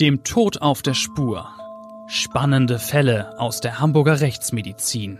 [0.00, 1.48] Dem Tod auf der Spur.
[2.06, 5.18] Spannende Fälle aus der Hamburger Rechtsmedizin.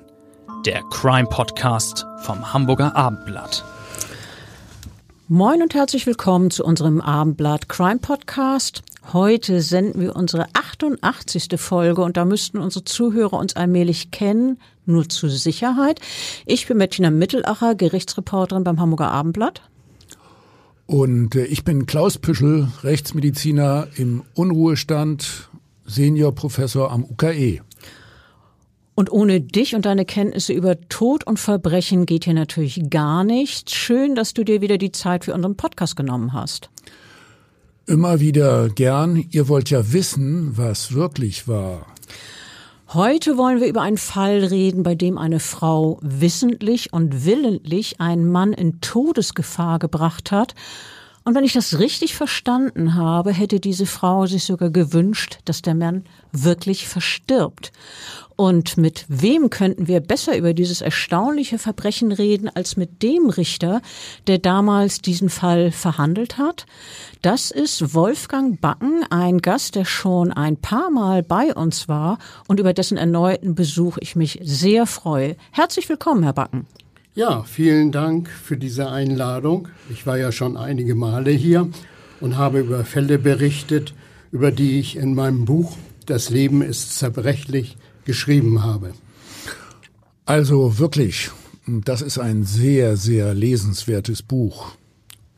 [0.64, 3.64] Der Crime Podcast vom Hamburger Abendblatt.
[5.26, 8.84] Moin und herzlich willkommen zu unserem Abendblatt Crime Podcast.
[9.12, 11.48] Heute senden wir unsere 88.
[11.56, 16.00] Folge und da müssten unsere Zuhörer uns allmählich kennen, nur zur Sicherheit.
[16.46, 19.60] Ich bin Bettina Mittelacher, Gerichtsreporterin beim Hamburger Abendblatt.
[20.88, 25.50] Und äh, ich bin Klaus Püschel, Rechtsmediziner im Unruhestand,
[25.84, 27.60] Seniorprofessor am UKE.
[28.94, 33.74] Und ohne dich und deine Kenntnisse über Tod und Verbrechen geht hier natürlich gar nichts.
[33.74, 36.70] Schön, dass du dir wieder die Zeit für unseren Podcast genommen hast.
[37.86, 39.22] Immer wieder gern.
[39.30, 41.84] Ihr wollt ja wissen, was wirklich war.
[42.94, 48.24] Heute wollen wir über einen Fall reden, bei dem eine Frau wissentlich und willentlich einen
[48.30, 50.54] Mann in Todesgefahr gebracht hat.
[51.28, 55.74] Und wenn ich das richtig verstanden habe, hätte diese Frau sich sogar gewünscht, dass der
[55.74, 57.70] Mann wirklich verstirbt.
[58.36, 63.82] Und mit wem könnten wir besser über dieses erstaunliche Verbrechen reden als mit dem Richter,
[64.26, 66.64] der damals diesen Fall verhandelt hat?
[67.20, 72.16] Das ist Wolfgang Backen, ein Gast, der schon ein paar Mal bei uns war
[72.46, 75.36] und über dessen erneuten Besuch ich mich sehr freue.
[75.50, 76.66] Herzlich willkommen, Herr Backen.
[77.18, 79.66] Ja, vielen Dank für diese Einladung.
[79.90, 81.68] Ich war ja schon einige Male hier
[82.20, 83.92] und habe über Fälle berichtet,
[84.30, 85.76] über die ich in meinem Buch
[86.06, 88.92] Das Leben ist zerbrechlich geschrieben habe.
[90.26, 91.32] Also wirklich,
[91.66, 94.76] das ist ein sehr, sehr lesenswertes Buch.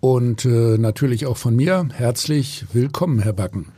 [0.01, 3.69] Und äh, natürlich auch von mir herzlich willkommen, Herr Backen.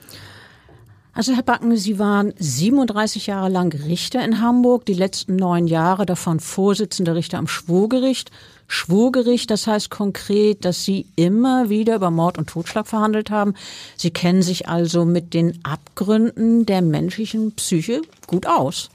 [1.14, 6.06] Also Herr Backen, Sie waren 37 Jahre lang Richter in Hamburg, die letzten neun Jahre
[6.06, 8.30] davon Vorsitzender Richter am Schwurgericht.
[8.66, 13.52] Schwurgericht, das heißt konkret, dass Sie immer wieder über Mord und Totschlag verhandelt haben.
[13.98, 18.88] Sie kennen sich also mit den Abgründen der menschlichen Psyche gut aus.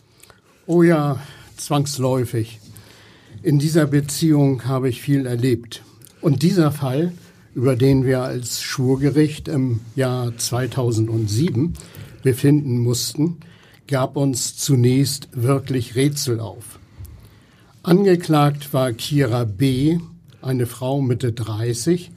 [0.65, 1.19] Oh ja,
[1.55, 2.59] zwangsläufig.
[3.43, 5.83] In dieser Beziehung habe ich viel erlebt.
[6.21, 7.13] Und dieser Fall,
[7.53, 11.75] über den wir als Schwurgericht im Jahr 2007
[12.27, 13.37] befinden mussten,
[13.87, 16.77] gab uns zunächst wirklich Rätsel auf.
[17.83, 19.99] Angeklagt war Kira B.,
[20.41, 22.11] eine Frau Mitte 30,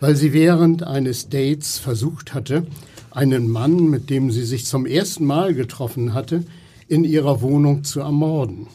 [0.00, 2.66] weil sie während eines Dates versucht hatte,
[3.10, 6.44] einen Mann, mit dem sie sich zum ersten Mal getroffen hatte,
[6.88, 8.66] in ihrer Wohnung zu ermorden.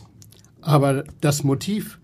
[0.62, 1.97] Aber das Motiv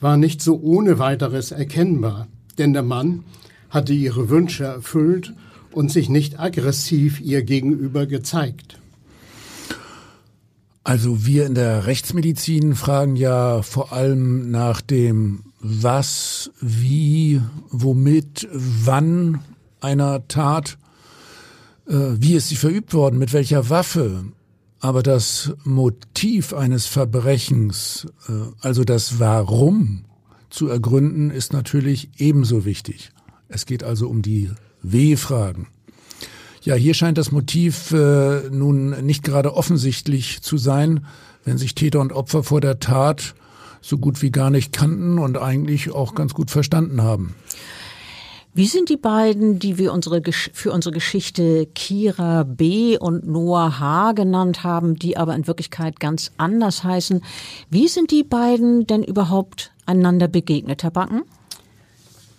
[0.00, 2.26] war nicht so ohne weiteres erkennbar,
[2.58, 3.24] denn der Mann
[3.70, 5.32] hatte ihre Wünsche erfüllt
[5.72, 8.78] und sich nicht aggressiv ihr gegenüber gezeigt.
[10.84, 19.40] Also wir in der Rechtsmedizin fragen ja vor allem nach dem was, wie, womit, wann
[19.80, 20.78] einer Tat,
[21.86, 24.24] äh, wie ist sie verübt worden, mit welcher Waffe.
[24.80, 30.04] Aber das Motiv eines Verbrechens, äh, also das Warum
[30.48, 33.10] zu ergründen, ist natürlich ebenso wichtig.
[33.48, 34.50] Es geht also um die
[34.82, 35.66] W-Fragen.
[36.62, 41.06] Ja, hier scheint das Motiv äh, nun nicht gerade offensichtlich zu sein,
[41.44, 43.34] wenn sich Täter und Opfer vor der Tat
[43.80, 47.34] so gut wie gar nicht kannten und eigentlich auch ganz gut verstanden haben.
[48.54, 52.98] Wie sind die beiden, die wir unsere, für unsere Geschichte Kira B.
[52.98, 54.12] und Noah H.
[54.12, 57.22] genannt haben, die aber in Wirklichkeit ganz anders heißen,
[57.70, 61.22] wie sind die beiden denn überhaupt einander begegnet, Herr Backen?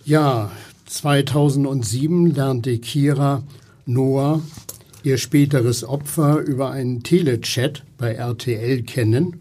[0.04, 0.50] Ja,
[0.90, 3.44] 2007 lernte Kira
[3.86, 4.42] Noah
[5.04, 9.36] ihr späteres Opfer über einen Telechat bei RTL kennen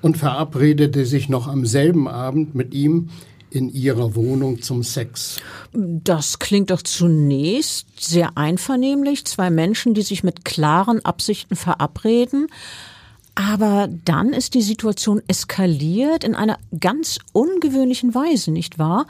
[0.00, 3.08] und verabredete sich noch am selben Abend mit ihm
[3.50, 5.40] in ihrer Wohnung zum Sex.
[5.72, 9.24] Das klingt doch zunächst sehr einvernehmlich.
[9.24, 12.46] Zwei Menschen, die sich mit klaren Absichten verabreden.
[13.34, 19.06] Aber dann ist die Situation eskaliert in einer ganz ungewöhnlichen Weise, nicht wahr?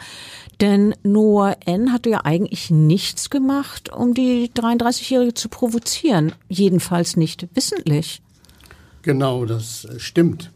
[0.61, 1.93] Denn Noah N.
[1.93, 6.33] hatte ja eigentlich nichts gemacht, um die 33-Jährige zu provozieren.
[6.49, 8.23] Jedenfalls nicht wissentlich.
[9.03, 10.51] Genau, das stimmt.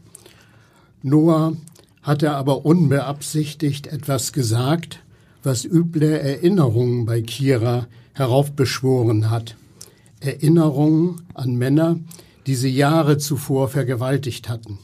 [1.03, 1.55] Noah
[2.03, 5.01] hatte aber unbeabsichtigt etwas gesagt,
[5.43, 9.57] was üble Erinnerungen bei Kira heraufbeschworen hat.
[10.21, 11.99] Erinnerungen an Männer,
[12.47, 14.79] die sie Jahre zuvor vergewaltigt hatten.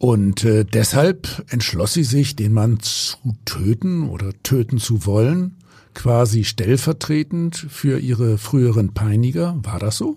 [0.00, 5.58] Und äh, deshalb entschloss sie sich, den Mann zu töten oder töten zu wollen,
[5.92, 9.58] quasi stellvertretend für ihre früheren Peiniger.
[9.62, 10.16] War das so?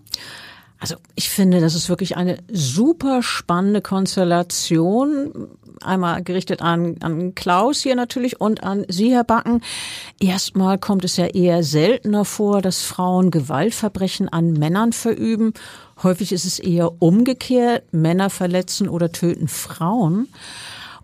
[0.80, 5.50] Also ich finde, das ist wirklich eine super spannende Konstellation.
[5.82, 9.62] Einmal gerichtet an, an Klaus hier natürlich und an Sie, Herr Backen.
[10.22, 15.54] Erstmal kommt es ja eher seltener vor, dass Frauen Gewaltverbrechen an Männern verüben.
[16.02, 17.84] Häufig ist es eher umgekehrt.
[17.92, 20.28] Männer verletzen oder töten Frauen.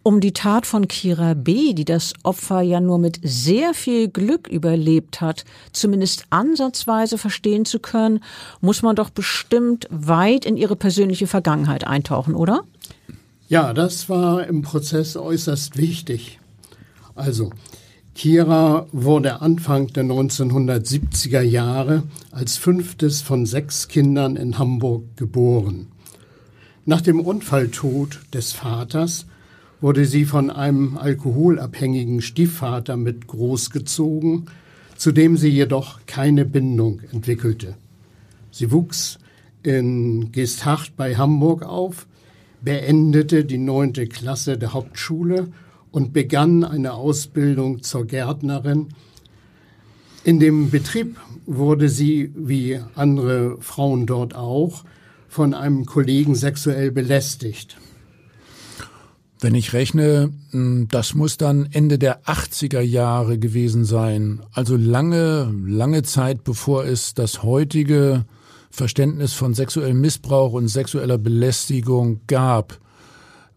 [0.01, 4.47] Um die Tat von Kira B., die das Opfer ja nur mit sehr viel Glück
[4.47, 5.43] überlebt hat,
[5.73, 8.23] zumindest ansatzweise verstehen zu können,
[8.61, 12.61] muss man doch bestimmt weit in ihre persönliche Vergangenheit eintauchen, oder?
[13.49, 16.39] Ja, das war im Prozess äußerst wichtig.
[17.15, 17.51] Also,
[18.19, 25.87] Kira wurde Anfang der 1970er Jahre als fünftes von sechs Kindern in Hamburg geboren.
[26.85, 29.25] Nach dem Unfalltod des Vaters
[29.79, 34.47] wurde sie von einem alkoholabhängigen Stiefvater mit großgezogen,
[34.97, 37.75] zu dem sie jedoch keine Bindung entwickelte.
[38.51, 39.17] Sie wuchs
[39.63, 42.05] in Geesthacht bei Hamburg auf,
[42.59, 45.47] beendete die neunte Klasse der Hauptschule
[45.91, 48.89] und begann eine Ausbildung zur Gärtnerin.
[50.23, 54.83] In dem Betrieb wurde sie, wie andere Frauen dort auch,
[55.27, 57.77] von einem Kollegen sexuell belästigt.
[59.41, 64.41] Wenn ich rechne, hm, das muss dann Ende der 80er Jahre gewesen sein.
[64.51, 68.25] Also lange, lange Zeit, bevor es das heutige
[68.69, 72.79] Verständnis von sexuellem Missbrauch und sexueller Belästigung gab.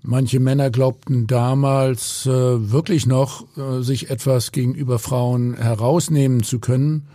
[0.05, 7.07] Manche Männer glaubten damals äh, wirklich noch, äh, sich etwas gegenüber Frauen herausnehmen zu können,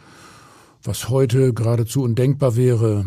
[0.83, 3.05] was heute geradezu undenkbar wäre.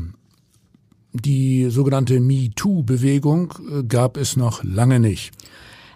[1.15, 5.32] Die sogenannte MeToo-Bewegung äh, gab es noch lange nicht.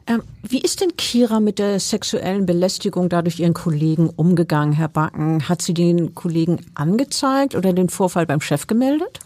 [0.06, 5.48] Ähm, wie ist denn Kira mit der sexuellen Belästigung dadurch ihren Kollegen umgegangen, Herr Backen?
[5.48, 9.20] Hat sie den Kollegen angezeigt oder den Vorfall beim Chef gemeldet?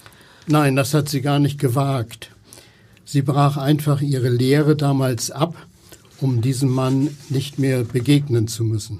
[0.48, 2.30] Nein, das hat sie gar nicht gewagt.
[3.10, 5.54] Sie brach einfach ihre Lehre damals ab,
[6.20, 8.98] um diesem Mann nicht mehr begegnen zu müssen.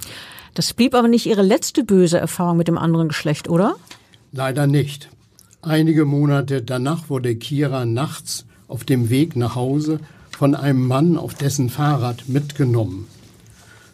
[0.55, 3.77] Das blieb aber nicht ihre letzte böse Erfahrung mit dem anderen Geschlecht, oder?
[4.33, 5.11] Leider nicht.
[5.61, 10.01] Einige Monate danach wurde Kira nachts auf dem Weg nach Hause
[10.31, 13.09] von einem Mann auf dessen Fahrrad mitgenommen.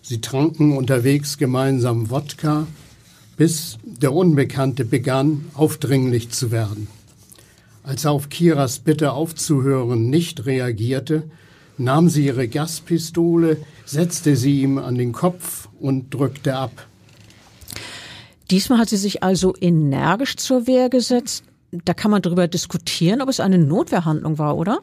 [0.00, 2.68] Sie tranken unterwegs gemeinsam Wodka,
[3.36, 6.86] bis der Unbekannte begann, aufdringlich zu werden.
[7.84, 11.24] Als er auf Kiras Bitte aufzuhören nicht reagierte,
[11.76, 16.86] nahm sie ihre Gaspistole, setzte sie ihm an den Kopf und drückte ab.
[18.50, 21.44] Diesmal hat sie sich also energisch zur Wehr gesetzt.
[21.72, 24.80] Da kann man darüber diskutieren, ob es eine Notwehrhandlung war, oder?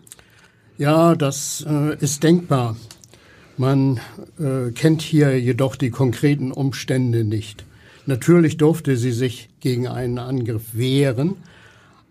[0.77, 2.75] Ja, das äh, ist denkbar.
[3.57, 3.99] Man
[4.39, 7.65] äh, kennt hier jedoch die konkreten Umstände nicht.
[8.05, 11.37] Natürlich durfte sie sich gegen einen Angriff wehren,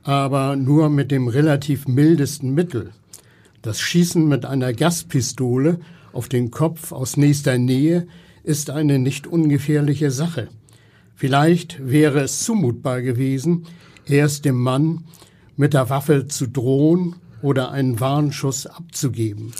[0.03, 2.91] aber nur mit dem relativ mildesten Mittel.
[3.63, 5.81] Das Schießen mit einer Gaspistole
[6.13, 8.07] auf den Kopf aus nächster Nähe
[8.43, 10.49] ist eine nicht ungefährliche Sache.
[11.15, 13.67] Vielleicht wäre es zumutbar gewesen,
[14.07, 15.05] erst dem Mann
[15.57, 19.53] mit der Waffe zu drohen oder einen Warnschuss abzugeben.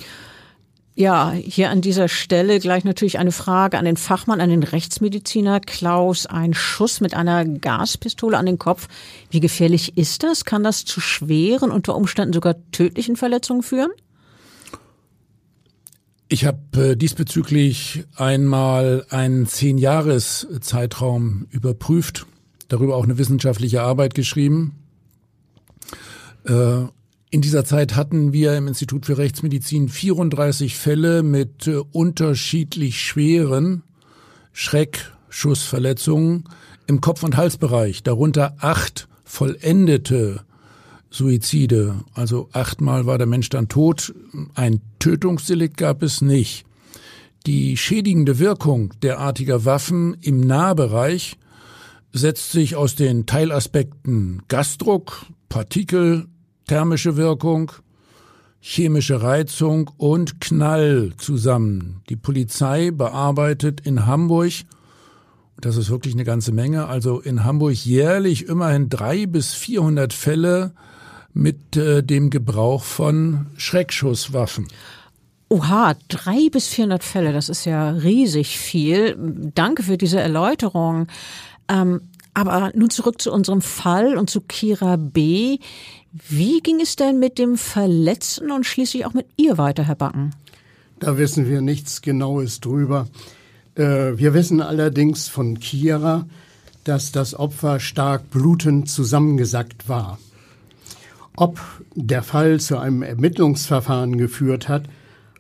[1.01, 5.59] Ja, hier an dieser Stelle gleich natürlich eine Frage an den Fachmann, an den Rechtsmediziner
[5.59, 6.27] Klaus.
[6.27, 8.87] Ein Schuss mit einer Gaspistole an den Kopf.
[9.31, 10.45] Wie gefährlich ist das?
[10.45, 13.89] Kann das zu schweren, unter Umständen sogar tödlichen Verletzungen führen?
[16.29, 22.27] Ich habe äh, diesbezüglich einmal einen Zehn-Jahres-Zeitraum überprüft,
[22.69, 24.75] darüber auch eine wissenschaftliche Arbeit geschrieben.
[26.47, 26.83] Äh,
[27.31, 33.83] in dieser Zeit hatten wir im Institut für Rechtsmedizin 34 Fälle mit äh, unterschiedlich schweren
[34.53, 36.45] Schreckschussverletzungen
[36.89, 40.43] im Kopf- und Halsbereich, darunter acht vollendete
[41.11, 42.05] Suizide.
[42.15, 44.13] Also achtmal war der Mensch dann tot.
[44.55, 46.65] Ein Tötungsdelikt gab es nicht.
[47.47, 51.37] Die schädigende Wirkung derartiger Waffen im Nahbereich
[52.13, 56.27] setzt sich aus den Teilaspekten Gasdruck, Partikel,
[56.71, 57.73] thermische Wirkung,
[58.61, 62.01] chemische Reizung und Knall zusammen.
[62.09, 64.53] Die Polizei bearbeitet in Hamburg,
[65.61, 70.71] das ist wirklich eine ganze Menge, also in Hamburg jährlich immerhin drei bis vierhundert Fälle
[71.35, 74.69] mit äh, dem Gebrauch von Schreckschusswaffen.
[75.49, 79.17] Oha, drei bis vierhundert Fälle, das ist ja riesig viel.
[79.57, 81.09] Danke für diese Erläuterung.
[81.67, 82.03] Ähm,
[82.35, 85.59] aber nun zurück zu unserem Fall und zu Kira B.
[86.29, 90.35] Wie ging es denn mit dem Verletzten und schließlich auch mit ihr weiter, Herr Backen?
[90.99, 93.09] Da wissen wir nichts Genaues drüber.
[93.75, 96.27] Äh, wir wissen allerdings von Kira,
[96.85, 100.19] dass das Opfer stark blutend zusammengesackt war.
[101.37, 101.61] Ob
[101.95, 104.85] der Fall zu einem Ermittlungsverfahren geführt hat,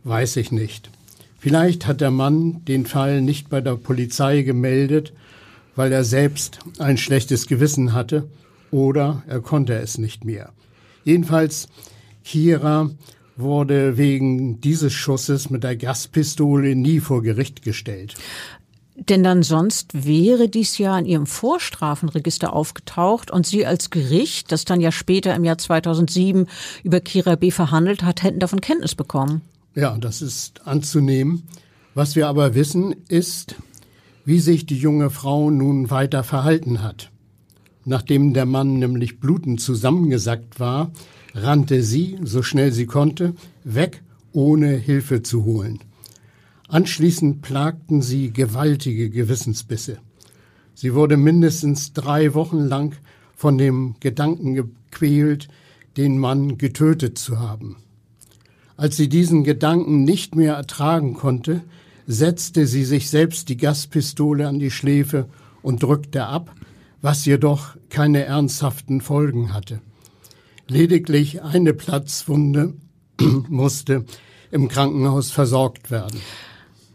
[0.05, 0.91] weiß ich nicht.
[1.39, 5.13] Vielleicht hat der Mann den Fall nicht bei der Polizei gemeldet,
[5.81, 8.29] weil er selbst ein schlechtes Gewissen hatte
[8.71, 10.53] oder er konnte es nicht mehr.
[11.05, 11.69] Jedenfalls,
[12.23, 12.91] Kira
[13.39, 18.15] wurde wegen dieses Schusses mit der Gaspistole nie vor Gericht gestellt.
[18.95, 24.67] Denn dann sonst wäre dies ja in ihrem Vorstrafenregister aufgetaucht und Sie als Gericht, das
[24.67, 26.47] dann ja später im Jahr 2007
[26.85, 27.51] über Kira B.
[27.51, 29.41] verhandelt hat, hätten davon Kenntnis bekommen.
[29.75, 31.45] Ja, das ist anzunehmen.
[31.95, 33.57] Was wir aber wissen, ist,
[34.25, 37.11] wie sich die junge Frau nun weiter verhalten hat.
[37.85, 40.93] Nachdem der Mann nämlich blutend zusammengesackt war,
[41.35, 43.35] rannte sie, so schnell sie konnte,
[43.65, 45.81] weg, ohne Hilfe zu holen.
[46.69, 49.99] Anschließend plagten sie gewaltige Gewissensbisse.
[50.75, 52.95] Sie wurde mindestens drei Wochen lang
[53.35, 55.49] von dem Gedanken gequält,
[55.97, 57.77] den Mann getötet zu haben.
[58.77, 61.63] Als sie diesen Gedanken nicht mehr ertragen konnte,
[62.07, 65.29] setzte sie sich selbst die Gaspistole an die Schläfe
[65.63, 66.55] und drückte ab,
[67.03, 69.81] was jedoch keine ernsthaften Folgen hatte.
[70.69, 72.75] Lediglich eine Platzwunde
[73.49, 74.05] musste
[74.51, 76.21] im Krankenhaus versorgt werden.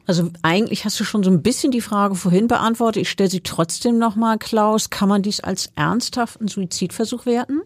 [0.07, 3.01] Also eigentlich hast du schon so ein bisschen die Frage vorhin beantwortet.
[3.01, 4.91] Ich stelle sie trotzdem nochmal, Klaus.
[4.91, 7.61] Kann man dies als ernsthaften Suizidversuch werten?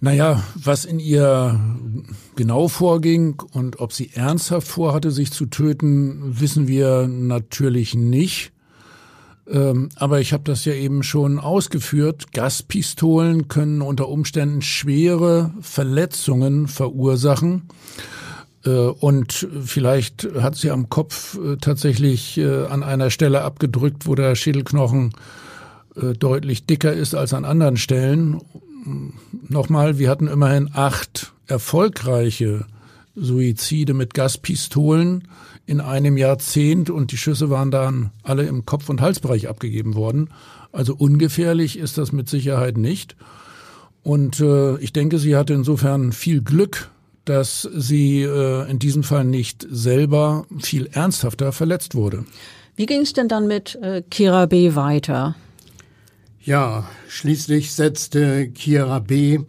[0.00, 1.58] Naja, was in ihr
[2.36, 8.52] genau vorging und ob sie ernsthaft vorhatte, sich zu töten, wissen wir natürlich nicht.
[9.48, 12.32] Ähm, aber ich habe das ja eben schon ausgeführt.
[12.32, 17.68] Gaspistolen können unter Umständen schwere Verletzungen verursachen.
[18.64, 24.14] Äh, und vielleicht hat sie am Kopf äh, tatsächlich äh, an einer Stelle abgedrückt, wo
[24.14, 25.12] der Schädelknochen
[26.18, 28.42] deutlich dicker ist als an anderen Stellen
[29.48, 32.64] nochmal, wir hatten immerhin acht erfolgreiche
[33.14, 35.28] Suizide mit Gaspistolen
[35.66, 40.30] in einem Jahrzehnt und die Schüsse waren dann alle im Kopf- und Halsbereich abgegeben worden.
[40.72, 43.16] Also ungefährlich ist das mit Sicherheit nicht.
[44.02, 46.90] Und äh, ich denke, sie hatte insofern viel Glück,
[47.24, 52.24] dass sie äh, in diesem Fall nicht selber viel ernsthafter verletzt wurde.
[52.76, 54.74] Wie ging es denn dann mit äh, Kira B.
[54.74, 55.34] weiter?
[56.46, 59.40] Ja, schließlich setzte Kira B.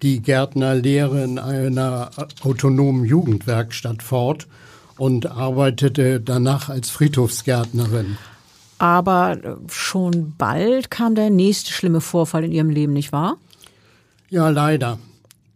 [0.00, 4.46] die Gärtnerlehre in einer autonomen Jugendwerkstatt fort
[4.96, 8.16] und arbeitete danach als Friedhofsgärtnerin.
[8.78, 9.36] Aber
[9.68, 13.36] schon bald kam der nächste schlimme Vorfall in ihrem Leben, nicht wahr?
[14.30, 14.98] Ja, leider.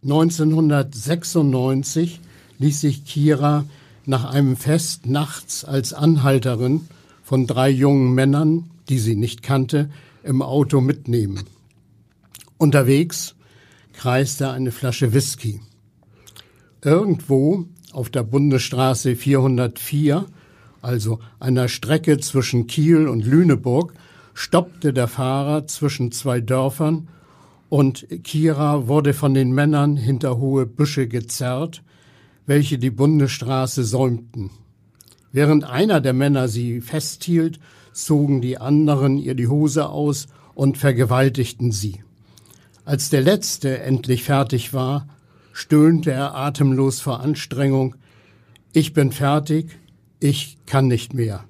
[0.03, 2.19] 1996
[2.59, 3.65] ließ sich Kira
[4.05, 6.87] nach einem Fest nachts als Anhalterin
[7.23, 9.89] von drei jungen Männern, die sie nicht kannte,
[10.25, 11.43] im Auto mitnehmen.
[12.57, 13.35] Unterwegs
[13.93, 15.61] kreiste eine Flasche Whisky.
[16.83, 20.25] Irgendwo auf der Bundesstraße 404,
[20.81, 23.93] also einer Strecke zwischen Kiel und Lüneburg,
[24.33, 27.07] stoppte der Fahrer zwischen zwei Dörfern
[27.69, 31.83] und Kira wurde von den Männern hinter hohe Büsche gezerrt,
[32.45, 34.51] welche die Bundesstraße säumten.
[35.35, 37.59] Während einer der Männer sie festhielt,
[37.91, 42.01] zogen die anderen ihr die Hose aus und vergewaltigten sie.
[42.85, 45.09] Als der letzte endlich fertig war,
[45.51, 47.97] stöhnte er atemlos vor Anstrengung
[48.71, 49.77] Ich bin fertig,
[50.21, 51.43] ich kann nicht mehr.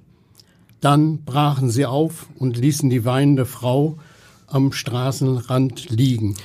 [0.82, 4.00] Dann brachen sie auf und ließen die weinende Frau
[4.48, 6.36] am Straßenrand liegen.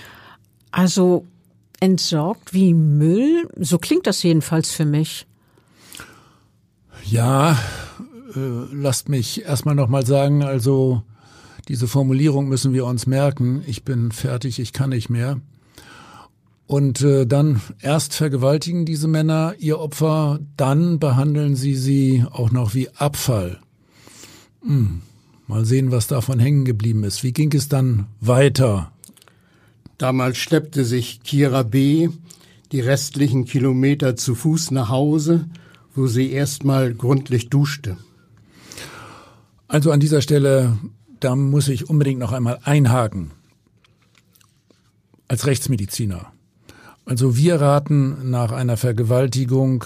[0.72, 1.24] Also
[1.80, 5.26] entsorgt wie Müll, so klingt das jedenfalls für mich.
[7.04, 7.58] Ja,
[8.34, 8.38] äh,
[8.72, 11.02] lasst mich erstmal nochmal sagen, also
[11.68, 13.62] diese Formulierung müssen wir uns merken.
[13.66, 15.40] Ich bin fertig, ich kann nicht mehr.
[16.66, 22.74] Und äh, dann erst vergewaltigen diese Männer ihr Opfer, dann behandeln sie sie auch noch
[22.74, 23.58] wie Abfall.
[24.62, 25.02] Hm.
[25.48, 27.24] Mal sehen, was davon hängen geblieben ist.
[27.24, 28.92] Wie ging es dann weiter?
[29.98, 32.08] Damals schleppte sich Kira B.
[32.70, 35.46] die restlichen Kilometer zu Fuß nach Hause,
[35.94, 37.96] wo sie erstmal gründlich duschte.
[39.68, 40.78] Also an dieser Stelle,
[41.20, 43.30] da muss ich unbedingt noch einmal einhaken.
[45.28, 46.32] Als Rechtsmediziner.
[47.04, 49.84] Also wir raten nach einer Vergewaltigung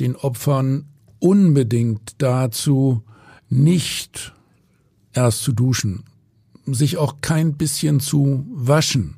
[0.00, 0.86] den Opfern
[1.18, 3.02] unbedingt dazu,
[3.50, 4.34] nicht
[5.12, 6.04] erst zu duschen,
[6.66, 9.16] sich auch kein bisschen zu waschen.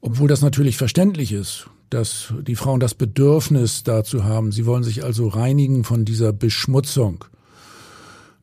[0.00, 4.52] Obwohl das natürlich verständlich ist, dass die Frauen das Bedürfnis dazu haben.
[4.52, 7.24] Sie wollen sich also reinigen von dieser Beschmutzung.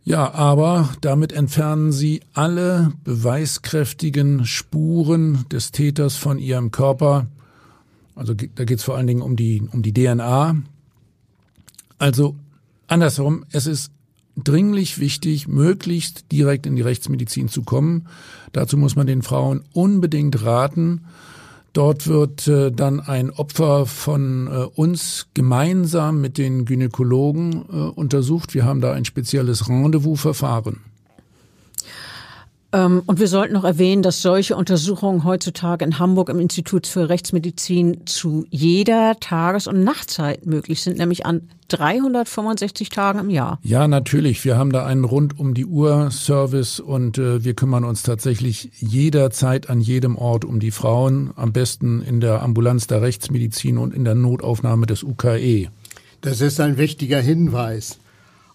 [0.03, 7.27] Ja, aber damit entfernen sie alle beweiskräftigen Spuren des Täters von ihrem Körper.
[8.15, 10.55] Also da geht es vor allen Dingen um die, um die DNA.
[11.97, 12.35] Also
[12.87, 13.91] andersherum, es ist
[14.37, 18.07] dringlich wichtig, möglichst direkt in die Rechtsmedizin zu kommen.
[18.53, 21.01] Dazu muss man den Frauen unbedingt raten.
[21.77, 28.55] Dort wird äh, dann ein Opfer von äh, uns gemeinsam mit den Gynäkologen äh, untersucht.
[28.55, 30.86] Wir haben da ein spezielles Rendezvous-Verfahren.
[32.73, 37.07] Ähm, und wir sollten noch erwähnen, dass solche Untersuchungen heutzutage in Hamburg im Institut für
[37.07, 43.59] Rechtsmedizin zu jeder Tages- und Nachtzeit möglich sind, nämlich an 365 Tagen im Jahr.
[43.63, 44.43] Ja, natürlich.
[44.43, 48.71] Wir haben da einen rund um die Uhr Service und äh, wir kümmern uns tatsächlich
[48.79, 53.93] jederzeit an jedem Ort um die Frauen, am besten in der Ambulanz der Rechtsmedizin und
[53.93, 55.69] in der Notaufnahme des UKE.
[56.21, 57.99] Das ist ein wichtiger Hinweis.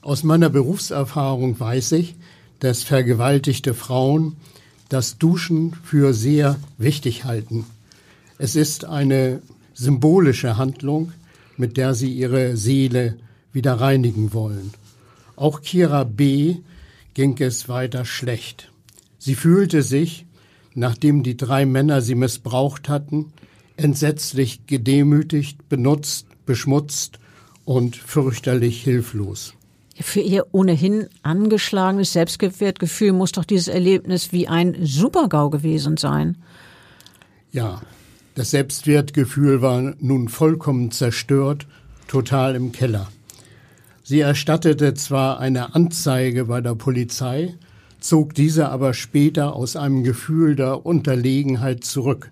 [0.03, 2.17] Aus meiner Berufserfahrung weiß ich,
[2.63, 4.37] dass vergewaltigte Frauen
[4.89, 7.67] das Duschen für sehr wichtig halten.
[8.39, 9.43] Es ist eine
[9.75, 11.13] symbolische Handlung,
[11.57, 13.19] mit der sie ihre Seele
[13.53, 14.73] wieder reinigen wollen.
[15.35, 16.59] Auch Kira B.
[17.15, 18.71] ging es weiter schlecht.
[19.19, 20.25] Sie fühlte sich,
[20.73, 23.33] nachdem die drei Männer sie missbraucht hatten,
[23.77, 27.19] entsetzlich gedemütigt, benutzt, beschmutzt
[27.65, 29.55] und fürchterlich hilflos.
[30.01, 36.39] Für ihr ohnehin angeschlagenes Selbstwertgefühl muss doch dieses Erlebnis wie ein Supergau gewesen sein.
[37.51, 37.83] Ja,
[38.35, 41.67] das Selbstwertgefühl war nun vollkommen zerstört,
[42.09, 43.09] total im Keller.
[44.03, 47.55] Sie erstattete zwar eine Anzeige bei der Polizei,
[48.01, 52.31] zog diese aber später aus einem Gefühl der Unterlegenheit zurück.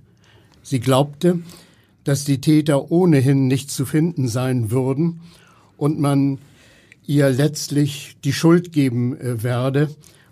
[0.62, 1.40] Sie glaubte,
[2.04, 5.20] dass die Täter ohnehin nicht zu finden sein würden
[5.76, 6.38] und man
[7.06, 9.88] ihr letztlich die Schuld geben äh, werde,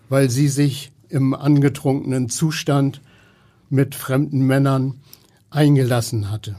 [0.09, 3.01] weil sie sich im angetrunkenen Zustand
[3.69, 4.95] mit fremden Männern
[5.49, 6.55] eingelassen hatte.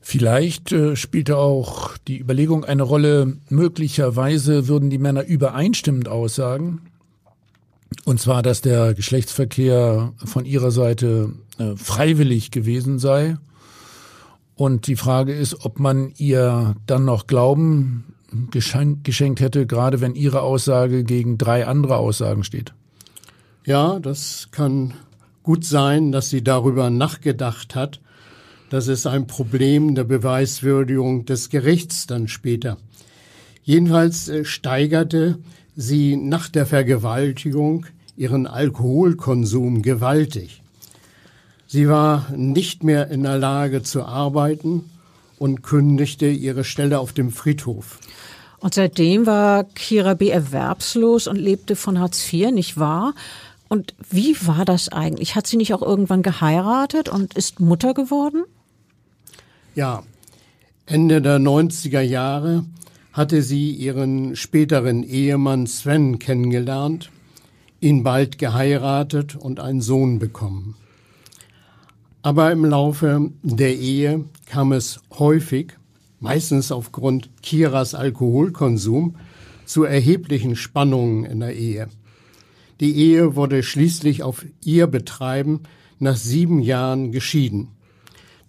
[0.00, 6.80] Vielleicht äh, spielte auch die Überlegung eine Rolle, möglicherweise würden die Männer übereinstimmend aussagen.
[8.04, 13.36] Und zwar, dass der Geschlechtsverkehr von ihrer Seite äh, freiwillig gewesen sei.
[14.56, 18.09] Und die Frage ist, ob man ihr dann noch Glauben
[18.50, 22.72] geschenkt hätte, gerade wenn Ihre Aussage gegen drei andere Aussagen steht?
[23.64, 24.94] Ja, das kann
[25.42, 28.00] gut sein, dass sie darüber nachgedacht hat.
[28.70, 32.78] Das ist ein Problem der Beweiswürdigung des Gerichts dann später.
[33.62, 35.38] Jedenfalls äh, steigerte
[35.76, 40.62] sie nach der Vergewaltigung ihren Alkoholkonsum gewaltig.
[41.66, 44.84] Sie war nicht mehr in der Lage zu arbeiten
[45.38, 47.98] und kündigte ihre Stelle auf dem Friedhof.
[48.60, 50.28] Und seitdem war Kira B.
[50.28, 53.14] erwerbslos und lebte von Hartz IV, nicht wahr?
[53.68, 55.34] Und wie war das eigentlich?
[55.34, 58.44] Hat sie nicht auch irgendwann geheiratet und ist Mutter geworden?
[59.74, 60.02] Ja,
[60.86, 62.64] Ende der 90er Jahre
[63.12, 67.10] hatte sie ihren späteren Ehemann Sven kennengelernt,
[67.80, 70.74] ihn bald geheiratet und einen Sohn bekommen.
[72.22, 75.74] Aber im Laufe der Ehe kam es häufig
[76.20, 79.16] meistens aufgrund Kiras Alkoholkonsum,
[79.64, 81.88] zu erheblichen Spannungen in der Ehe.
[82.80, 85.60] Die Ehe wurde schließlich auf ihr Betreiben
[85.98, 87.68] nach sieben Jahren geschieden.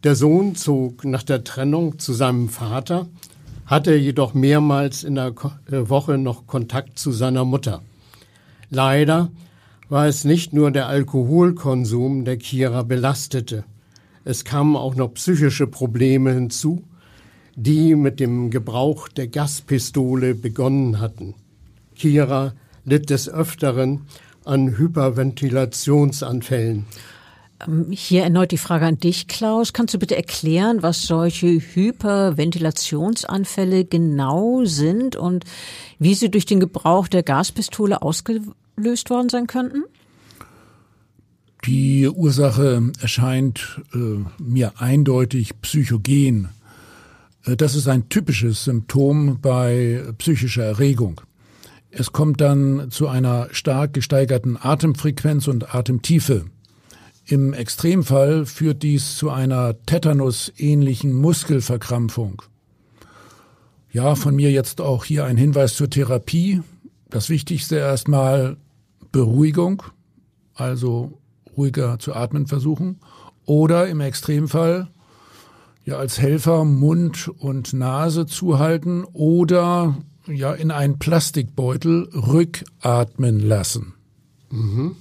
[0.03, 3.07] Der Sohn zog nach der Trennung zu seinem Vater,
[3.65, 5.33] hatte jedoch mehrmals in der
[5.69, 7.83] äh, Woche noch Kontakt zu seiner Mutter.
[8.69, 9.31] Leider
[9.89, 13.63] war es nicht nur der Alkoholkonsum, der Kira belastete.
[14.23, 16.83] Es kamen auch noch psychische Probleme hinzu,
[17.55, 21.35] die mit dem Gebrauch der Gaspistole begonnen hatten.
[21.95, 22.51] Kira
[22.85, 24.01] litt des Öfteren
[24.45, 26.85] an Hyperventilationsanfällen.
[27.67, 29.73] Ähm, hier erneut die Frage an dich, Klaus.
[29.73, 35.45] Kannst du bitte erklären, was solche Hyperventilationsanfälle genau sind und
[35.99, 39.85] wie sie durch den Gebrauch der Gaspistole ausgelöst worden sein könnten?
[41.65, 46.49] Die Ursache erscheint äh, mir eindeutig psychogen.
[47.45, 51.21] Äh, das ist ein typisches Symptom bei psychischer Erregung.
[51.89, 56.45] Es kommt dann zu einer stark gesteigerten Atemfrequenz und Atemtiefe.
[57.25, 62.41] Im Extremfall führt dies zu einer Tetanus-ähnlichen Muskelverkrampfung.
[63.91, 66.61] Ja, von mir jetzt auch hier ein Hinweis zur Therapie.
[67.09, 68.55] Das Wichtigste erstmal
[69.11, 69.83] Beruhigung,
[70.53, 71.19] also
[71.57, 72.99] ruhiger zu atmen versuchen.
[73.45, 74.87] Oder im Extremfall
[75.85, 83.93] ja als Helfer Mund und Nase zuhalten oder ja in einen Plastikbeutel rückatmen lassen.
[84.49, 84.95] Mhm.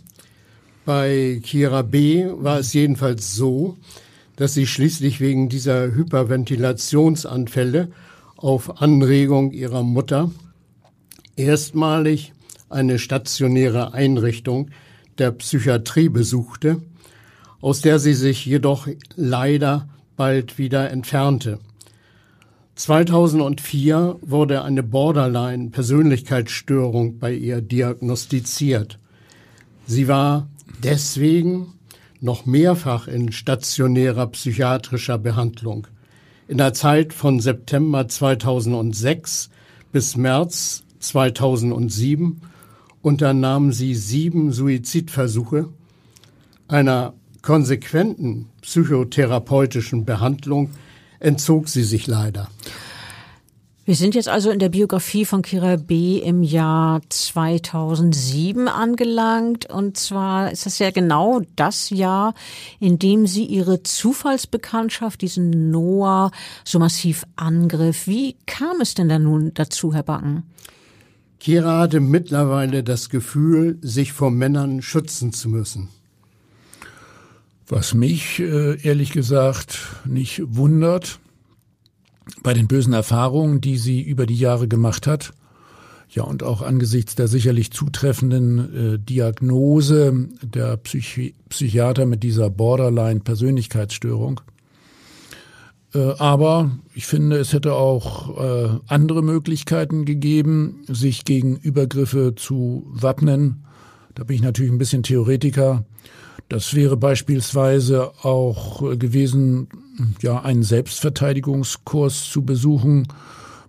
[0.85, 2.27] Bei Kira B.
[2.37, 3.77] war es jedenfalls so,
[4.37, 7.91] dass sie schließlich wegen dieser Hyperventilationsanfälle
[8.37, 10.31] auf Anregung ihrer Mutter
[11.37, 12.33] erstmalig
[12.71, 14.71] eine stationäre Einrichtung
[15.19, 16.81] der Psychiatrie besuchte,
[17.61, 19.89] aus der sie sich jedoch leider
[20.21, 21.59] bald wieder entfernte.
[22.75, 28.99] 2004 wurde eine Borderline-Persönlichkeitsstörung bei ihr diagnostiziert.
[29.87, 30.51] Sie war
[30.85, 31.73] deswegen
[32.21, 35.87] noch mehrfach in stationärer psychiatrischer Behandlung.
[36.49, 39.49] In der Zeit von September 2006
[39.91, 42.43] bis März 2007
[43.01, 45.71] unternahm sie sieben Suizidversuche.
[46.69, 50.71] Einer konsequenten psychotherapeutischen Behandlung
[51.19, 52.49] entzog sie sich leider.
[53.91, 56.19] Wir sind jetzt also in der Biografie von Kira B.
[56.19, 59.69] im Jahr 2007 angelangt.
[59.69, 62.35] Und zwar ist das ja genau das Jahr,
[62.79, 66.31] in dem sie ihre Zufallsbekanntschaft, diesen Noah,
[66.65, 68.07] so massiv angriff.
[68.07, 70.45] Wie kam es denn da nun dazu, Herr Backen?
[71.41, 75.89] Kira hatte mittlerweile das Gefühl, sich vor Männern schützen zu müssen.
[77.71, 81.21] Was mich äh, ehrlich gesagt nicht wundert,
[82.43, 85.33] bei den bösen Erfahrungen, die sie über die Jahre gemacht hat,
[86.09, 94.41] ja, und auch angesichts der sicherlich zutreffenden äh, Diagnose der Psychi Psychiater mit dieser Borderline-Persönlichkeitsstörung.
[95.95, 103.65] Äh, aber ich finde, es hätte auch andere Möglichkeiten gegeben, sich gegen Übergriffe zu wappnen.
[104.21, 105.87] Da bin ich natürlich ein bisschen Theoretiker.
[106.51, 109.69] Das wäre beispielsweise auch äh, gewesen,
[110.21, 113.09] ja, einen Selbstverteidigungskurs zu besuchen,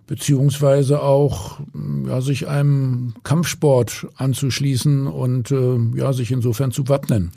[0.06, 1.60] beziehungsweise auch
[2.06, 7.32] ja, sich einem Kampfsport anzuschließen und äh, ja, sich insofern zu wappnen.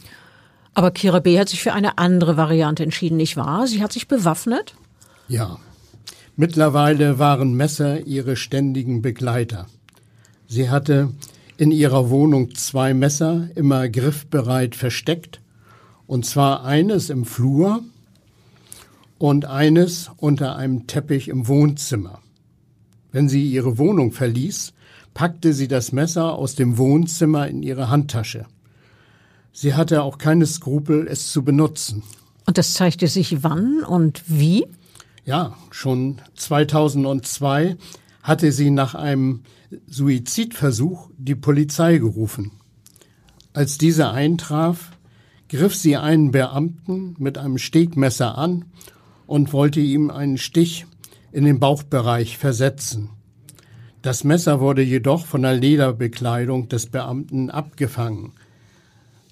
[0.73, 1.39] Aber Kira B.
[1.39, 3.65] hat sich für eine andere Variante entschieden, nicht wahr?
[3.65, 4.75] Sie hat sich bewaffnet?
[5.29, 5.57] Ja.
[6.35, 9.67] Mittlerweile waren Messer ihre ständigen Begleiter.
[10.47, 11.13] Sie hatte
[11.57, 15.41] in ihrer Wohnung zwei Messer immer griffbereit versteckt,
[16.07, 17.81] und zwar eines im Flur
[19.17, 22.19] und eines unter einem Teppich im Wohnzimmer.
[23.11, 24.73] Wenn sie ihre Wohnung verließ,
[25.13, 28.45] packte sie das Messer aus dem Wohnzimmer in ihre Handtasche.
[29.53, 32.03] Sie hatte auch keine Skrupel, es zu benutzen.
[32.45, 34.67] Und das zeigte sich wann und wie?
[35.23, 37.77] Ja, schon 2002
[38.25, 39.41] hatte sie nach einem
[39.85, 42.53] Suizidversuch die Polizei gerufen.
[43.53, 44.97] Als dieser eintraf,
[45.47, 48.65] griff sie einen Beamten mit einem Stegmesser an
[49.27, 50.87] und wollte ihm einen Stich
[51.31, 53.09] in den Bauchbereich versetzen.
[54.01, 58.33] Das Messer wurde jedoch von der Lederbekleidung des Beamten abgefangen.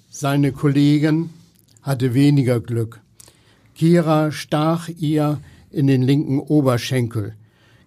[0.08, 1.30] Seine Kollegin
[1.82, 3.00] hatte weniger Glück.
[3.74, 5.40] Kira stach ihr
[5.72, 7.34] in den linken Oberschenkel.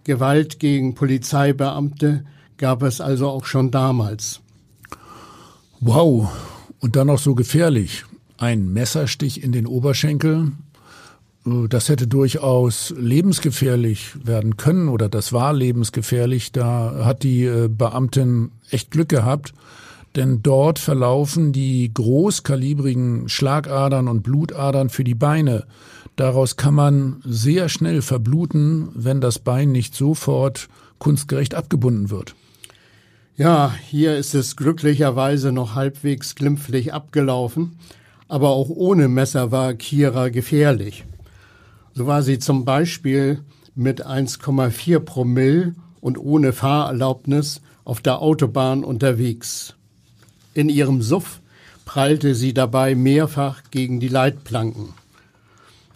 [0.07, 2.23] Gewalt gegen Polizeibeamte
[2.57, 4.39] gab es also auch schon damals.
[5.81, 6.31] Wow,
[6.79, 8.05] und dann noch so gefährlich.
[8.37, 10.53] Ein Messerstich in den Oberschenkel,
[11.45, 16.53] äh, das hätte durchaus lebensgefährlich werden können oder das war lebensgefährlich.
[16.53, 19.53] Da hat die äh, Beamtin echt Glück gehabt,
[20.15, 25.65] denn dort verlaufen die großkalibrigen Schlagadern und Blutadern für die Beine.
[26.15, 32.35] Daraus kann man sehr schnell verbluten, wenn das Bein nicht sofort kunstgerecht abgebunden wird.
[33.35, 37.77] Ja, hier ist es glücklicherweise noch halbwegs glimpflich abgelaufen,
[38.27, 41.05] aber auch ohne Messer war Kira gefährlich.
[41.93, 43.43] So war sie zum Beispiel
[43.75, 49.76] mit 1,4 Promille und ohne Fahrerlaubnis auf der Autobahn unterwegs.
[50.57, 51.39] In ihrem Suff
[51.85, 54.95] prallte sie dabei mehrfach gegen die Leitplanken.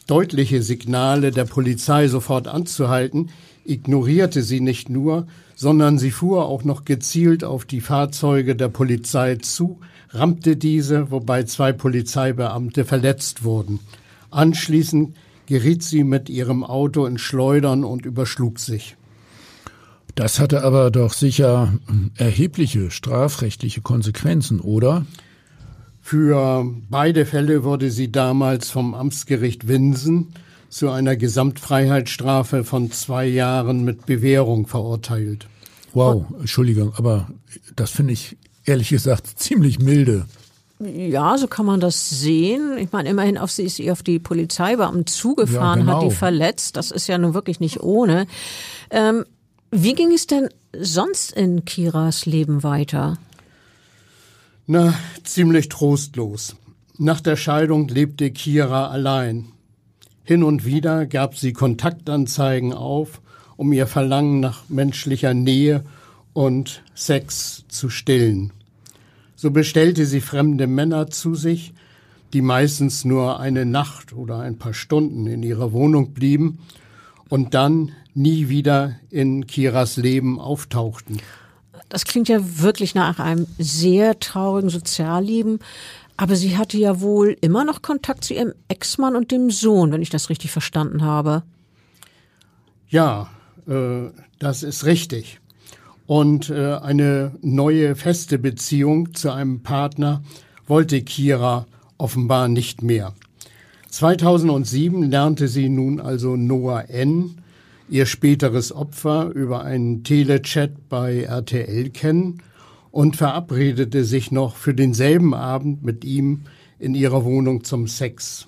[0.06, 3.32] Deutliche Signale der Polizei sofort anzuhalten,
[3.66, 9.38] ignorierte sie nicht nur, sondern sie fuhr auch noch gezielt auf die Fahrzeuge der Polizei
[9.38, 9.80] zu,
[10.12, 13.80] rammte diese, wobei zwei Polizeibeamte verletzt wurden.
[14.30, 15.16] Anschließend
[15.48, 18.96] geriet sie mit ihrem Auto in Schleudern und überschlug sich.
[20.16, 21.74] Das hatte aber doch sicher
[22.16, 25.06] erhebliche strafrechtliche Konsequenzen, oder?
[26.02, 30.34] Für beide Fälle wurde sie damals vom Amtsgericht Winsen
[30.70, 35.48] zu einer Gesamtfreiheitsstrafe von zwei Jahren mit Bewährung verurteilt.
[35.94, 37.28] Wow, Entschuldigung, aber
[37.76, 40.26] das finde ich ehrlich gesagt ziemlich milde.
[40.80, 42.78] Ja, so kann man das sehen.
[42.80, 46.02] Ich meine, immerhin auf sie ist sie auf die Polizeibeamten zugefahren, ja, genau.
[46.02, 46.76] hat die verletzt.
[46.76, 48.26] Das ist ja nun wirklich nicht ohne.
[48.90, 49.26] Ähm,
[49.72, 53.18] wie ging es denn sonst in Kiras Leben weiter?
[54.68, 56.56] Na, ziemlich trostlos.
[56.98, 59.48] Nach der Scheidung lebte Kira allein.
[60.24, 63.22] Hin und wieder gab sie Kontaktanzeigen auf,
[63.58, 65.84] um ihr Verlangen nach menschlicher Nähe
[66.34, 68.52] und Sex zu stillen.
[69.36, 71.74] So bestellte sie fremde Männer zu sich,
[72.34, 76.60] die meistens nur eine Nacht oder ein paar Stunden in ihrer Wohnung blieben
[77.30, 81.22] und dann nie wieder in Kiras Leben auftauchten.
[81.90, 85.60] Das klingt ja wirklich nach einem sehr traurigen Sozialleben.
[86.18, 90.02] Aber sie hatte ja wohl immer noch Kontakt zu ihrem Ex-Mann und dem Sohn, wenn
[90.02, 91.44] ich das richtig verstanden habe.
[92.88, 93.30] Ja,
[93.68, 95.40] äh, das ist richtig.
[96.06, 100.22] Und äh, eine neue feste Beziehung zu einem Partner
[100.68, 101.66] wollte Kira
[101.98, 103.14] offenbar nicht mehr.
[103.90, 107.41] 2007 lernte sie nun also Noah N.,
[107.92, 112.42] ihr späteres Opfer, über einen Telechat bei RTL kennen
[112.90, 116.44] und verabredete sich noch für denselben Abend mit ihm
[116.80, 118.48] in ihrer Wohnung zum Sex.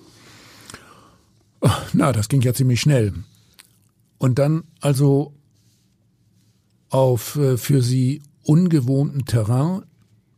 [1.92, 3.12] Na, das ging ja ziemlich schnell.
[4.16, 5.34] Und dann also
[6.88, 9.82] auf äh, für sie ungewohnten Terrain,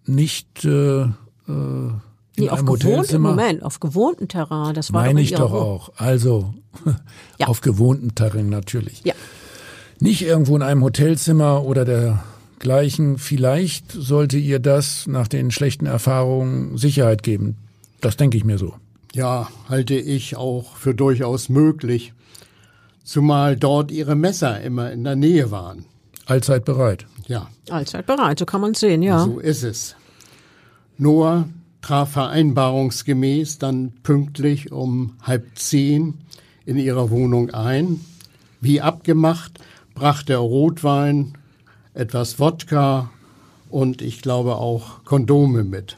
[0.04, 1.92] nicht äh, äh,
[2.38, 3.30] Nee, auf Hotelzimmer.
[3.30, 5.62] Moment, auf gewohnten Terrain, das war Meine ich doch Wohnung.
[5.64, 5.92] auch.
[5.96, 6.54] Also
[7.38, 7.46] Ja.
[7.46, 9.02] auf gewohnten Terrain natürlich.
[9.04, 9.14] Ja.
[10.00, 13.16] Nicht irgendwo in einem Hotelzimmer oder dergleichen.
[13.18, 17.56] Vielleicht sollte ihr das nach den schlechten Erfahrungen Sicherheit geben.
[18.02, 18.74] Das denke ich mir so.
[19.14, 22.12] Ja, halte ich auch für durchaus möglich.
[23.04, 25.86] Zumal dort ihre Messer immer in der Nähe waren.
[26.26, 27.06] Allzeit bereit.
[27.26, 29.24] Ja, Allzeit bereit, so kann man sehen, ja.
[29.24, 29.96] so ist es.
[30.98, 31.48] Noah
[31.86, 36.14] traf vereinbarungsgemäß dann pünktlich um halb zehn
[36.64, 38.00] in ihrer Wohnung ein.
[38.60, 39.60] Wie abgemacht
[39.94, 41.38] brachte er Rotwein,
[41.94, 43.12] etwas Wodka
[43.70, 45.96] und ich glaube auch Kondome mit.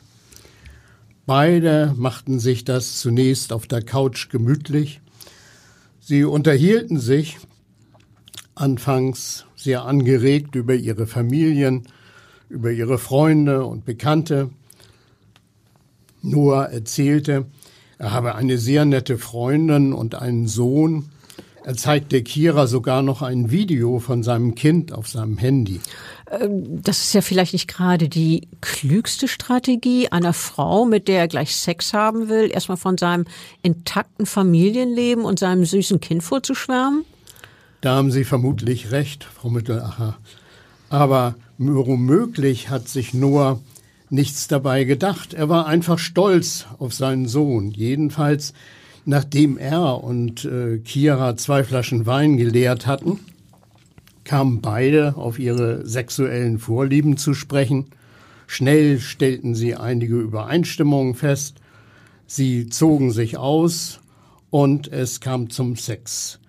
[1.25, 5.01] Beide machten sich das zunächst auf der Couch gemütlich.
[6.01, 7.39] Sie unterhielten sich
[8.55, 11.85] anfangs sehr angeregt über ihre Familien,
[12.51, 14.51] über ihre Freunde und Bekannte.
[16.23, 17.47] Noah erzählte,
[17.99, 21.07] er habe eine sehr nette Freundin und einen Sohn.
[21.65, 25.81] Er zeigte Kira sogar noch ein Video von seinem Kind auf seinem Handy.
[26.83, 31.57] Das ist ja vielleicht nicht gerade die klügste Strategie einer Frau, mit der er gleich
[31.57, 33.25] Sex haben will, erstmal von seinem
[33.63, 37.05] intakten Familienleben und seinem süßen Kind vorzuschwärmen.
[37.81, 40.17] Da haben Sie vermutlich recht, Frau Mittelacher.
[40.91, 43.61] Aber womöglich hat sich Noah
[44.11, 45.35] nichts dabei gedacht.
[45.35, 47.71] Er war einfach stolz auf seinen Sohn.
[47.71, 48.53] Jedenfalls,
[49.05, 53.19] nachdem er und äh, Kira zwei Flaschen Wein geleert hatten,
[54.25, 57.87] kamen beide auf ihre sexuellen Vorlieben zu sprechen.
[58.47, 61.57] Schnell stellten sie einige Übereinstimmungen fest.
[62.27, 64.01] Sie zogen sich aus
[64.51, 66.41] und es kam zum Sex.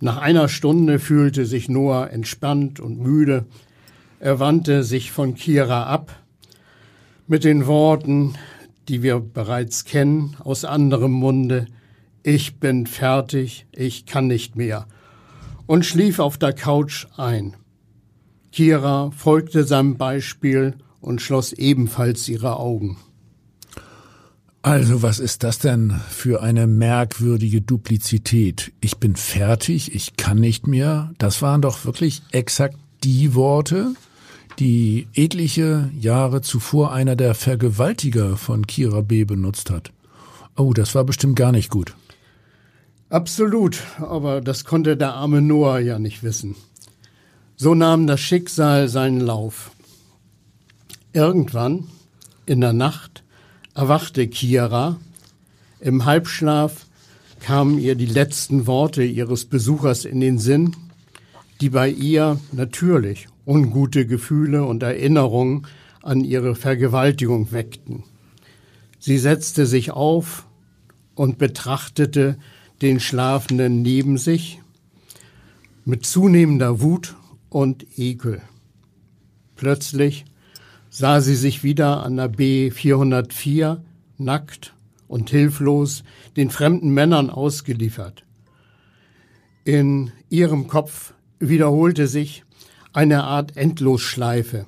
[0.00, 3.46] Nach einer Stunde fühlte sich Noah entspannt und müde.
[4.18, 6.21] Er wandte sich von Kira ab
[7.26, 8.34] mit den Worten,
[8.88, 11.66] die wir bereits kennen aus anderem Munde.
[12.22, 14.86] Ich bin fertig, ich kann nicht mehr.
[15.66, 17.56] Und schlief auf der Couch ein.
[18.52, 22.98] Kira folgte seinem Beispiel und schloss ebenfalls ihre Augen.
[24.64, 28.72] Also, was ist das denn für eine merkwürdige Duplizität?
[28.80, 31.12] Ich bin fertig, ich kann nicht mehr.
[31.18, 33.94] Das waren doch wirklich exakt die Worte,
[34.58, 39.24] die etliche Jahre zuvor einer der Vergewaltiger von Kira B.
[39.24, 39.92] benutzt hat.
[40.56, 41.94] Oh, das war bestimmt gar nicht gut.
[43.08, 46.56] Absolut, aber das konnte der arme Noah ja nicht wissen.
[47.56, 49.70] So nahm das Schicksal seinen Lauf.
[51.12, 51.88] Irgendwann,
[52.46, 53.22] in der Nacht,
[53.74, 54.98] erwachte Kira.
[55.80, 56.86] Im Halbschlaf
[57.40, 60.76] kamen ihr die letzten Worte ihres Besuchers in den Sinn,
[61.60, 65.66] die bei ihr natürlich ungute Gefühle und Erinnerungen
[66.02, 68.04] an ihre Vergewaltigung weckten.
[68.98, 70.46] Sie setzte sich auf
[71.14, 72.38] und betrachtete
[72.82, 74.60] den Schlafenden neben sich
[75.84, 77.16] mit zunehmender Wut
[77.48, 78.40] und Ekel.
[79.56, 80.24] Plötzlich
[80.90, 83.82] sah sie sich wieder an der B 404
[84.18, 84.74] nackt
[85.08, 86.04] und hilflos
[86.36, 88.24] den fremden Männern ausgeliefert.
[89.64, 92.44] In ihrem Kopf wiederholte sich
[92.92, 94.66] eine Art Endlosschleife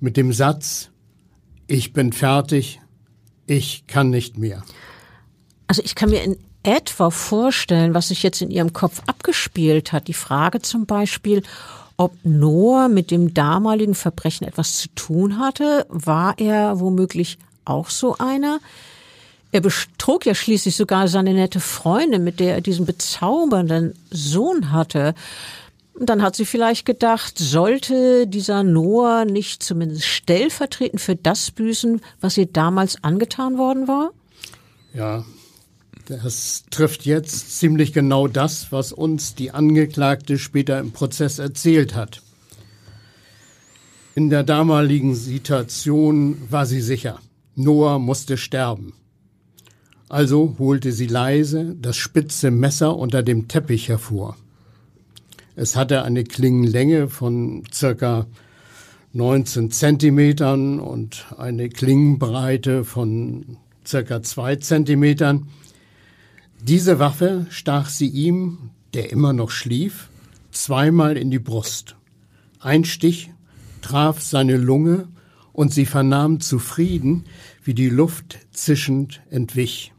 [0.00, 0.90] mit dem Satz
[1.66, 2.80] Ich bin fertig,
[3.46, 4.62] ich kann nicht mehr.
[5.66, 10.08] Also ich kann mir in etwa vorstellen, was sich jetzt in ihrem Kopf abgespielt hat.
[10.08, 11.42] Die Frage zum Beispiel,
[11.96, 15.86] ob Noah mit dem damaligen Verbrechen etwas zu tun hatte.
[15.88, 18.60] War er womöglich auch so einer?
[19.50, 25.14] Er betrug ja schließlich sogar seine nette Freundin, mit der er diesen bezaubernden Sohn hatte.
[25.98, 32.38] Dann hat sie vielleicht gedacht, sollte dieser Noah nicht zumindest stellvertretend für das büßen, was
[32.38, 34.12] ihr damals angetan worden war?
[34.94, 35.24] Ja,
[36.06, 42.22] das trifft jetzt ziemlich genau das, was uns die Angeklagte später im Prozess erzählt hat.
[44.14, 47.20] In der damaligen Situation war sie sicher,
[47.54, 48.94] Noah musste sterben.
[50.08, 54.36] Also holte sie leise das spitze Messer unter dem Teppich hervor.
[55.54, 58.26] Es hatte eine Klingenlänge von circa
[59.12, 65.48] 19 Zentimetern und eine Klingenbreite von circa zwei Zentimetern.
[66.62, 70.08] Diese Waffe stach sie ihm, der immer noch schlief,
[70.52, 71.96] zweimal in die Brust.
[72.58, 73.30] Ein Stich
[73.82, 75.08] traf seine Lunge
[75.52, 77.24] und sie vernahm zufrieden,
[77.62, 79.92] wie die Luft zischend entwich.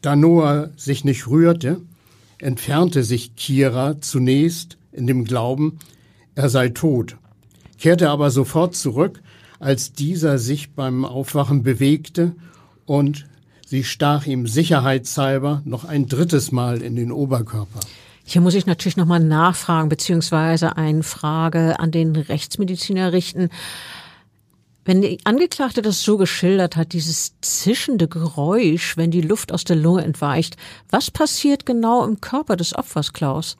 [0.00, 1.82] Da Noah sich nicht rührte,
[2.38, 5.78] entfernte sich Kira zunächst in dem Glauben,
[6.34, 7.16] er sei tot,
[7.78, 9.20] kehrte aber sofort zurück,
[9.60, 12.34] als dieser sich beim Aufwachen bewegte
[12.86, 13.26] und
[13.66, 17.80] sie stach ihm sicherheitshalber noch ein drittes Mal in den Oberkörper.
[18.24, 23.48] Hier muss ich natürlich nochmal nachfragen, beziehungsweise eine Frage an den Rechtsmediziner richten.
[24.88, 29.76] Wenn die Angeklagte das so geschildert hat, dieses zischende Geräusch, wenn die Luft aus der
[29.76, 30.56] Lunge entweicht,
[30.88, 33.58] was passiert genau im Körper des Opfers, Klaus?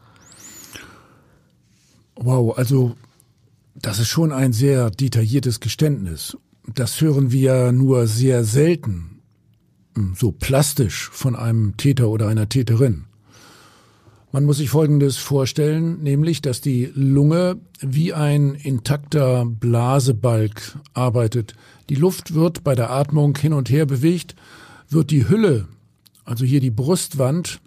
[2.17, 2.97] Wow, also
[3.75, 6.35] das ist schon ein sehr detailliertes Geständnis.
[6.67, 9.21] Das hören wir nur sehr selten,
[9.97, 13.05] hm, so plastisch von einem Täter oder einer Täterin.
[14.31, 21.55] Man muss sich Folgendes vorstellen, nämlich, dass die Lunge wie ein intakter Blasebalg arbeitet.
[21.89, 24.35] Die Luft wird bei der Atmung hin und her bewegt,
[24.91, 25.67] wird die Hülle,
[26.27, 27.61] also hier die Brustwand,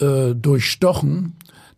[0.00, 1.34] äh, durchstochen,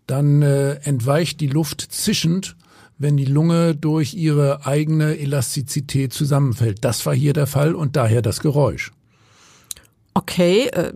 [0.09, 2.57] dann äh, entweicht die Luft zischend,
[2.99, 6.85] wenn die Lunge durch ihre eigene Elastizität zusammenfällt.
[6.85, 8.91] Das war hier der Fall und daher das Geräusch.
[10.13, 10.93] Okay, äh,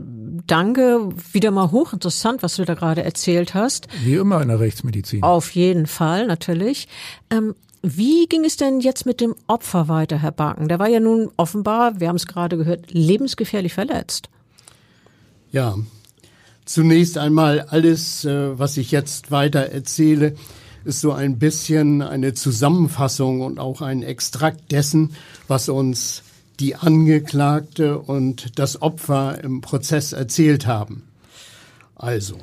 [0.47, 1.11] danke.
[1.33, 3.89] Wieder mal hochinteressant, was du da gerade erzählt hast.
[4.03, 5.23] Wie immer in der Rechtsmedizin.
[5.23, 6.89] Auf jeden Fall, natürlich.
[7.31, 10.69] Ähm, wie ging es denn jetzt mit dem Opfer weiter, Herr Baken?
[10.69, 14.31] Der war ja nun offenbar, wir haben es gerade gehört, lebensgefährlich verletzt.
[15.53, 15.77] Ja,
[16.65, 20.35] zunächst einmal alles, äh, was ich jetzt weiter erzähle,
[20.85, 25.15] ist so ein bisschen eine Zusammenfassung und auch ein Extrakt dessen,
[25.47, 26.23] was uns
[26.61, 31.03] die Angeklagte und das Opfer im Prozess erzählt haben.
[31.95, 32.39] Also,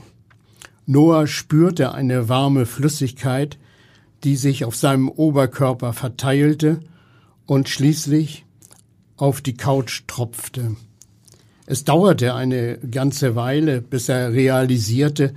[0.86, 3.58] Noah spürte eine warme Flüssigkeit,
[4.24, 6.82] die sich auf seinem Oberkörper verteilte
[7.46, 8.46] und schließlich
[9.18, 10.76] auf die Couch tropfte.
[11.66, 15.34] Es dauerte eine ganze Weile, bis er realisierte,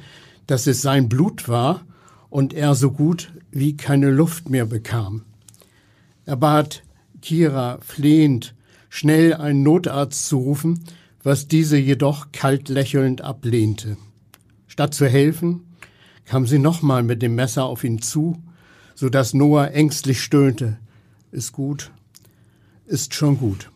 [0.47, 1.85] dass es sein Blut war
[2.31, 5.23] und er so gut wie keine Luft mehr bekam.
[6.27, 6.83] Er bat
[7.21, 8.55] Kira flehend,
[8.95, 10.85] schnell einen Notarzt zu rufen,
[11.25, 13.97] was diese jedoch kalt lächelnd ablehnte.
[14.69, 15.67] Statt zu helfen,
[16.25, 18.41] kam sie nochmal mit dem Messer auf ihn zu,
[18.95, 20.79] so dass Noah ängstlich stöhnte.
[21.33, 21.91] Ist gut,
[22.87, 23.73] ist schon gut.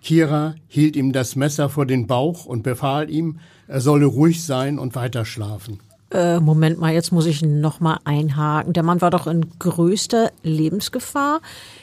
[0.00, 4.78] Kira hielt ihm das Messer vor den Bauch und befahl ihm, er solle ruhig sein
[4.78, 5.80] und weiterschlafen.
[6.14, 8.72] Äh, Moment mal, jetzt muss ich noch mal einhaken.
[8.72, 11.40] Der Mann war doch in größter Lebensgefahr.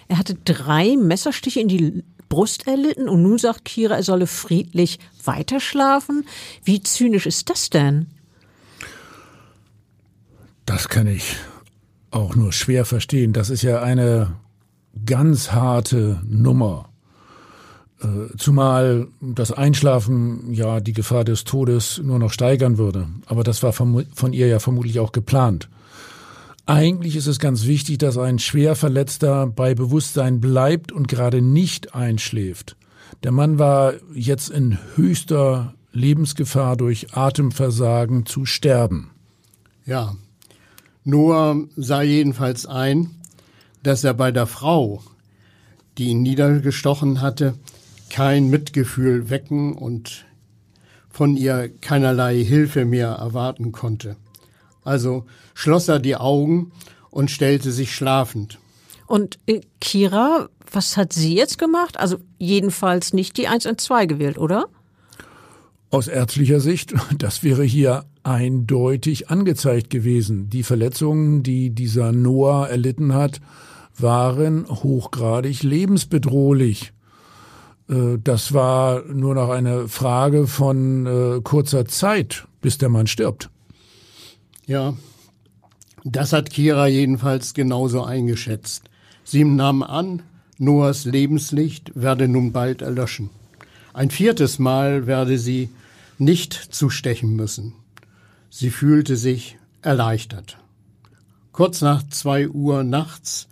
[0.08, 5.00] Er hatte drei Messerstiche in die Brust erlitten und nun sagt Kira, er solle friedlich
[5.26, 6.26] weiterschlafen.
[6.64, 8.08] Wie zynisch ist das denn?
[10.66, 11.36] Das kann ich
[12.10, 13.34] auch nur schwer verstehen.
[13.34, 14.36] Das ist ja eine
[15.06, 16.88] ganz harte Nummer.
[18.02, 23.08] Äh, zumal das Einschlafen ja die Gefahr des Todes nur noch steigern würde.
[23.26, 25.68] Aber das war von ihr ja vermutlich auch geplant.
[26.72, 32.78] Eigentlich ist es ganz wichtig, dass ein Schwerverletzter bei Bewusstsein bleibt und gerade nicht einschläft.
[33.24, 39.12] Der Mann war jetzt in höchster Lebensgefahr durch Atemversagen zu sterben.
[39.86, 40.16] Ja,
[41.04, 43.10] Noah sah jedenfalls ein,
[43.84, 45.04] dass er bei der Frau,
[45.98, 47.56] die ihn niedergestochen hatte,
[48.10, 50.26] kein Mitgefühl wecken und
[51.10, 54.16] von ihr keinerlei Hilfe mehr erwarten konnte.
[54.86, 56.72] Also schloss er die Augen
[57.10, 58.60] und stellte sich schlafend.
[59.08, 62.00] Und äh, Kira, was hat sie jetzt gemacht?
[62.00, 64.68] Also jedenfalls nicht die 1 und 2 gewählt, oder?
[65.90, 70.50] Aus ärztlicher Sicht, das wäre hier eindeutig angezeigt gewesen.
[70.50, 73.42] Die Verletzungen, die dieser Noah erlitten hat,
[73.98, 76.94] waren hochgradig lebensbedrohlich.
[77.90, 83.50] Äh, das war nur noch eine Frage von äh, kurzer Zeit, bis der Mann stirbt.
[84.66, 84.94] Ja,
[86.04, 88.90] das hat Kira jedenfalls genauso eingeschätzt.
[89.24, 90.24] Sie nahm an,
[90.58, 93.30] Noahs Lebenslicht werde nun bald erlöschen.
[93.94, 95.70] Ein viertes Mal werde sie
[96.18, 97.74] nicht zustechen müssen.
[98.50, 100.58] Sie fühlte sich erleichtert.
[101.52, 103.48] Kurz nach zwei Uhr nachts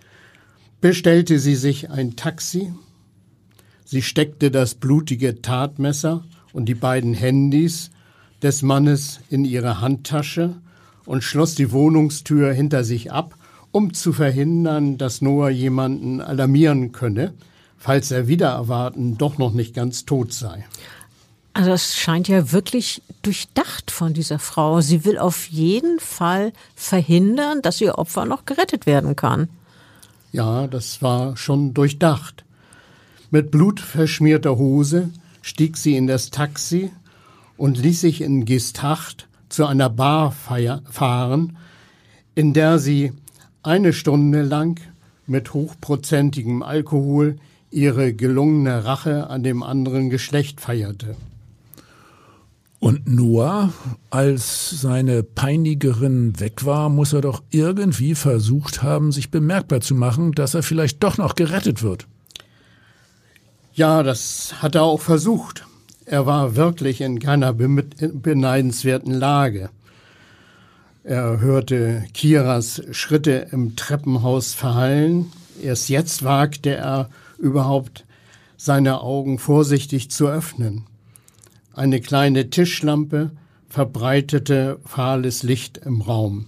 [0.81, 2.71] bestellte sie sich ein Taxi.
[3.85, 6.23] Sie steckte das blutige Tatmesser
[6.53, 7.91] und die beiden Handys
[8.41, 10.55] des Mannes in ihre Handtasche
[11.09, 13.35] und schloss die Wohnungstür hinter sich ab,
[13.71, 17.33] um zu verhindern, dass Noah jemanden alarmieren könne,
[17.79, 20.67] falls er wieder erwarten doch noch nicht ganz tot sei.
[21.53, 24.81] Also es scheint ja wirklich durchdacht von dieser Frau.
[24.81, 29.49] Sie will auf jeden Fall verhindern, dass ihr Opfer noch gerettet werden kann.
[30.31, 32.45] Ja, das war schon durchdacht.
[33.31, 35.09] Mit blutverschmierter Hose
[35.41, 36.91] stieg sie in das Taxi
[37.57, 41.57] und ließ sich in Gestacht zu einer Bar fahren,
[42.35, 43.11] in der sie
[43.63, 44.79] eine Stunde lang
[45.27, 47.35] mit hochprozentigem Alkohol
[47.71, 51.15] ihre gelungene Rache an dem anderen Geschlecht feierte.
[52.79, 53.73] Und Noah,
[54.09, 60.31] als seine Peinigerin weg war, muss er doch irgendwie versucht haben, sich bemerkbar zu machen,
[60.31, 62.07] dass er vielleicht doch noch gerettet wird.
[63.73, 65.65] Ja, das hat er auch versucht.
[66.09, 69.69] Er war wirklich in keiner beneidenswerten Lage.
[71.03, 75.31] Er hörte Kiras Schritte im Treppenhaus verhallen.
[75.61, 78.05] Erst jetzt wagte er überhaupt
[78.57, 80.87] seine Augen vorsichtig zu öffnen.
[81.75, 83.29] Eine kleine Tischlampe
[83.67, 86.47] verbreitete fahles Licht im Raum.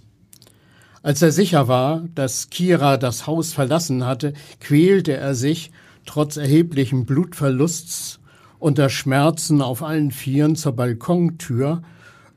[1.04, 5.72] Als er sicher war, dass Kira das Haus verlassen hatte, quälte er sich
[6.08, 8.21] trotz erheblichen Blutverlusts
[8.62, 11.82] unter Schmerzen auf allen Vieren zur Balkontür,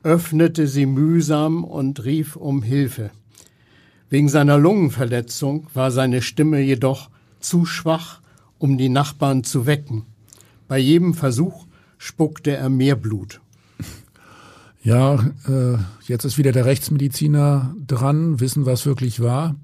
[0.03, 3.11] öffnete sie mühsam und rief um Hilfe.
[4.09, 7.09] Wegen seiner Lungenverletzung war seine Stimme jedoch
[7.39, 8.21] zu schwach,
[8.57, 10.03] um die Nachbarn zu wecken.
[10.67, 11.65] Bei jedem Versuch
[11.97, 13.41] spuckte er mehr Blut.
[14.81, 15.15] Ja,
[15.47, 19.55] äh, jetzt ist wieder der Rechtsmediziner dran, wissen, was wirklich war.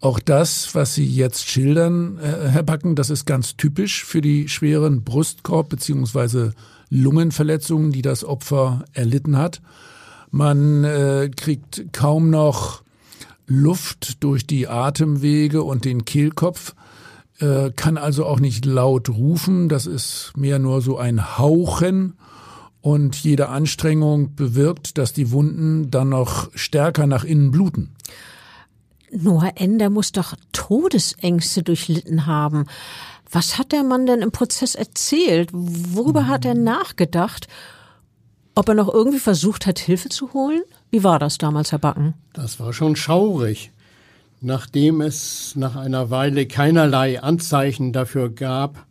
[0.00, 4.48] Auch das, was Sie jetzt schildern, äh, Herr Backen, das ist ganz typisch für die
[4.48, 6.52] schweren Brustkorb- bzw.
[6.88, 9.60] Lungenverletzungen, die das Opfer erlitten hat.
[10.30, 12.82] Man äh, kriegt kaum noch
[13.46, 16.74] Luft durch die Atemwege und den Kehlkopf.
[17.38, 22.14] Äh, kann also auch nicht laut rufen, das ist mehr nur so ein Hauchen
[22.80, 27.90] und jede Anstrengung bewirkt, dass die Wunden dann noch stärker nach innen bluten.
[29.12, 32.66] Noah Ender muss doch Todesängste durchlitten haben.
[33.30, 35.50] Was hat der Mann denn im Prozess erzählt?
[35.52, 37.48] Worüber hat er nachgedacht?
[38.54, 40.62] Ob er noch irgendwie versucht hat, Hilfe zu holen?
[40.90, 42.14] Wie war das damals, Herr Backen?
[42.32, 43.70] Das war schon schaurig.
[44.40, 48.86] Nachdem es nach einer Weile keinerlei Anzeichen dafür gab,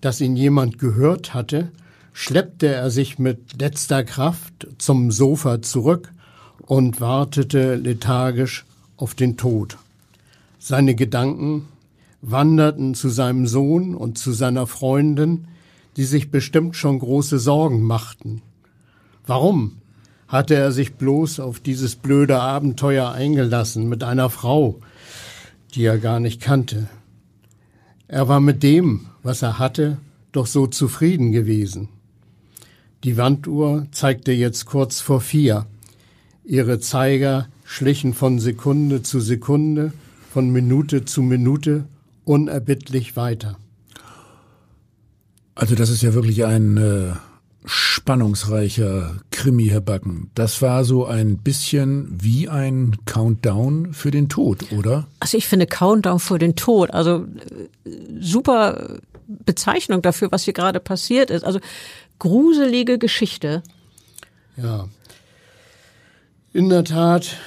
[0.00, 1.70] dass ihn jemand gehört hatte,
[2.12, 6.12] schleppte er sich mit letzter Kraft zum Sofa zurück
[6.66, 8.64] und wartete lethargisch
[9.02, 9.78] auf den Tod.
[10.60, 11.66] Seine Gedanken
[12.20, 15.48] wanderten zu seinem Sohn und zu seiner Freundin,
[15.96, 18.42] die sich bestimmt schon große Sorgen machten.
[19.26, 19.72] Warum
[20.28, 24.78] hatte er sich bloß auf dieses blöde Abenteuer eingelassen mit einer Frau,
[25.74, 26.88] die er gar nicht kannte.
[28.06, 29.98] Er war mit dem, was er hatte,
[30.30, 31.88] doch so zufrieden gewesen.
[33.02, 35.66] Die Wanduhr zeigte jetzt kurz vor vier.
[36.44, 39.94] Ihre Zeiger schlichen von Sekunde zu Sekunde,
[40.30, 41.86] von Minute zu Minute
[42.24, 43.56] unerbittlich weiter.
[45.54, 47.12] Also das ist ja wirklich ein äh,
[47.64, 50.30] spannungsreicher Krimi, Herr Backen.
[50.34, 55.06] Das war so ein bisschen wie ein Countdown für den Tod, oder?
[55.20, 57.24] Also ich finde Countdown für den Tod, also
[57.86, 61.42] äh, super Bezeichnung dafür, was hier gerade passiert ist.
[61.42, 61.58] Also
[62.18, 63.62] gruselige Geschichte.
[64.58, 64.88] Ja.
[66.52, 67.38] In der Tat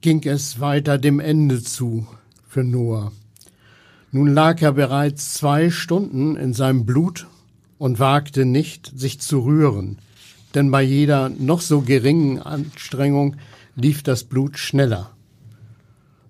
[0.00, 2.06] ging es weiter dem Ende zu
[2.48, 3.12] für Noah.
[4.12, 7.26] Nun lag er bereits zwei Stunden in seinem Blut
[7.78, 9.98] und wagte nicht, sich zu rühren,
[10.54, 13.36] denn bei jeder noch so geringen Anstrengung
[13.76, 15.10] lief das Blut schneller.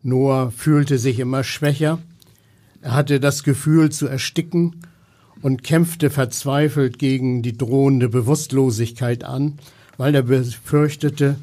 [0.02, 1.98] Noah fühlte sich immer schwächer,
[2.80, 4.76] er hatte das Gefühl zu ersticken
[5.42, 9.58] und kämpfte verzweifelt gegen die drohende Bewusstlosigkeit an,
[9.96, 11.36] weil er befürchtete,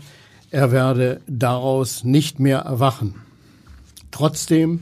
[0.51, 3.15] er werde daraus nicht mehr erwachen.
[4.11, 4.81] Trotzdem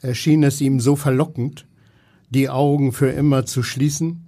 [0.00, 1.66] erschien es ihm so verlockend,
[2.30, 4.26] die Augen für immer zu schließen,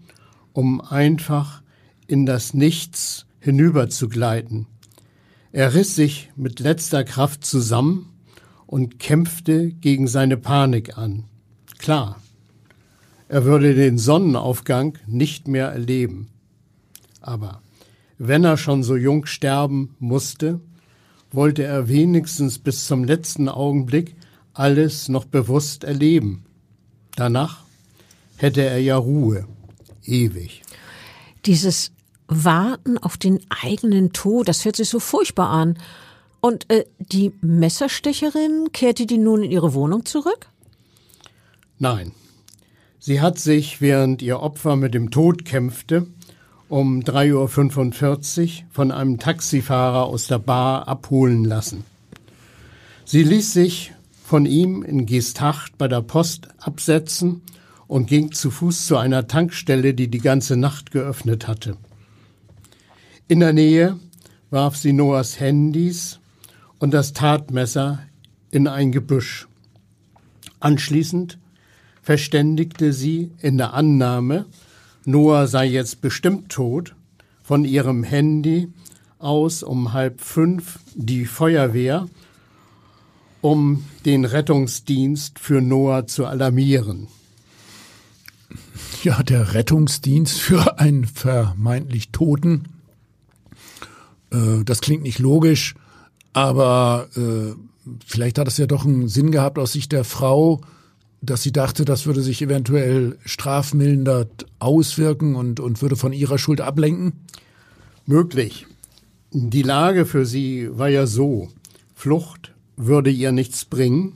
[0.52, 1.62] um einfach
[2.06, 4.66] in das Nichts hinüberzugleiten.
[5.52, 8.10] Er riss sich mit letzter Kraft zusammen
[8.66, 11.24] und kämpfte gegen seine Panik an.
[11.78, 12.20] Klar,
[13.28, 16.28] er würde den Sonnenaufgang nicht mehr erleben.
[17.20, 17.62] Aber
[18.18, 20.60] wenn er schon so jung sterben musste,
[21.30, 24.14] wollte er wenigstens bis zum letzten Augenblick
[24.52, 26.44] alles noch bewusst erleben.
[27.16, 27.64] Danach
[28.36, 29.46] hätte er ja Ruhe,
[30.04, 30.62] ewig.
[31.44, 31.92] Dieses
[32.28, 35.78] Warten auf den eigenen Tod, das hört sich so furchtbar an.
[36.40, 40.48] Und äh, die Messerstecherin, kehrte die nun in ihre Wohnung zurück?
[41.78, 42.12] Nein.
[42.98, 46.06] Sie hat sich, während ihr Opfer mit dem Tod kämpfte,
[46.68, 51.84] um 3.45 Uhr von einem Taxifahrer aus der Bar abholen lassen.
[53.04, 53.92] Sie ließ sich
[54.24, 57.42] von ihm in Geesthacht bei der Post absetzen
[57.86, 61.76] und ging zu Fuß zu einer Tankstelle, die die ganze Nacht geöffnet hatte.
[63.28, 63.98] In der Nähe
[64.50, 66.20] warf sie Noahs Handys
[66.78, 68.00] und das Tatmesser
[68.50, 69.48] in ein Gebüsch.
[70.60, 71.38] Anschließend
[72.02, 74.46] verständigte sie in der Annahme,
[75.04, 76.94] Noah sei jetzt bestimmt tot,
[77.42, 78.68] von ihrem Handy
[79.18, 82.08] aus um halb fünf die Feuerwehr,
[83.40, 87.08] um den Rettungsdienst für Noah zu alarmieren.
[89.02, 92.64] Ja, der Rettungsdienst für einen vermeintlich Toten
[94.34, 95.74] äh, das klingt nicht logisch,
[96.32, 97.54] aber äh,
[98.04, 100.60] vielleicht hat es ja doch einen Sinn gehabt aus Sicht der Frau,
[101.24, 106.60] dass sie dachte, das würde sich eventuell strafmildernd auswirken und, und würde von ihrer Schuld
[106.60, 107.12] ablenken?
[108.06, 108.66] Möglich.
[109.32, 111.48] Die Lage für sie war ja so,
[111.94, 114.12] Flucht würde ihr nichts bringen,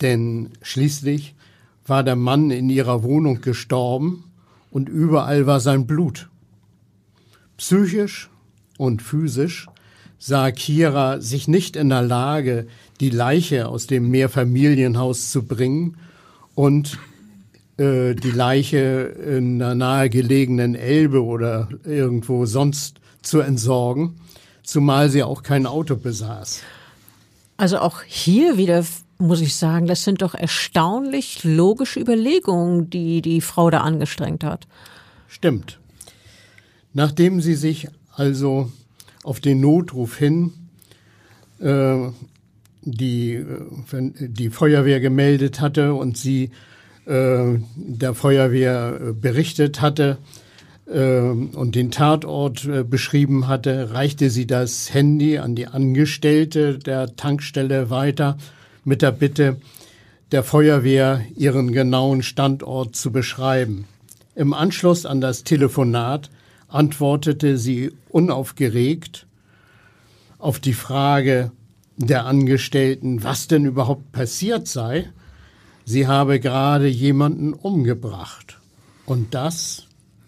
[0.00, 1.34] denn schließlich
[1.86, 4.24] war der Mann in ihrer Wohnung gestorben
[4.70, 6.28] und überall war sein Blut.
[7.56, 8.28] Psychisch
[8.76, 9.66] und physisch
[10.18, 12.66] sah Kira sich nicht in der Lage,
[13.00, 15.96] die Leiche aus dem Mehrfamilienhaus zu bringen
[16.56, 16.98] und
[17.76, 24.16] äh, die Leiche in einer nahegelegenen Elbe oder irgendwo sonst zu entsorgen,
[24.64, 26.62] zumal sie auch kein Auto besaß.
[27.58, 28.84] Also auch hier wieder
[29.18, 34.66] muss ich sagen, das sind doch erstaunlich logische Überlegungen, die die Frau da angestrengt hat.
[35.28, 35.78] Stimmt.
[36.92, 38.70] Nachdem sie sich also
[39.24, 40.52] auf den Notruf hin
[41.60, 42.08] äh,
[42.86, 43.44] die, äh,
[44.20, 46.50] die Feuerwehr gemeldet hatte und sie
[47.04, 50.18] äh, der Feuerwehr äh, berichtet hatte
[50.86, 57.16] äh, und den Tatort äh, beschrieben hatte, reichte sie das Handy an die Angestellte der
[57.16, 58.38] Tankstelle weiter
[58.84, 59.60] mit der Bitte,
[60.32, 63.86] der Feuerwehr ihren genauen Standort zu beschreiben.
[64.34, 66.30] Im Anschluss an das Telefonat
[66.68, 69.26] antwortete sie unaufgeregt
[70.38, 71.50] auf die Frage
[71.96, 75.10] der Angestellten, was denn überhaupt passiert sei.
[75.84, 78.58] Sie habe gerade jemanden umgebracht.
[79.06, 79.86] Und das,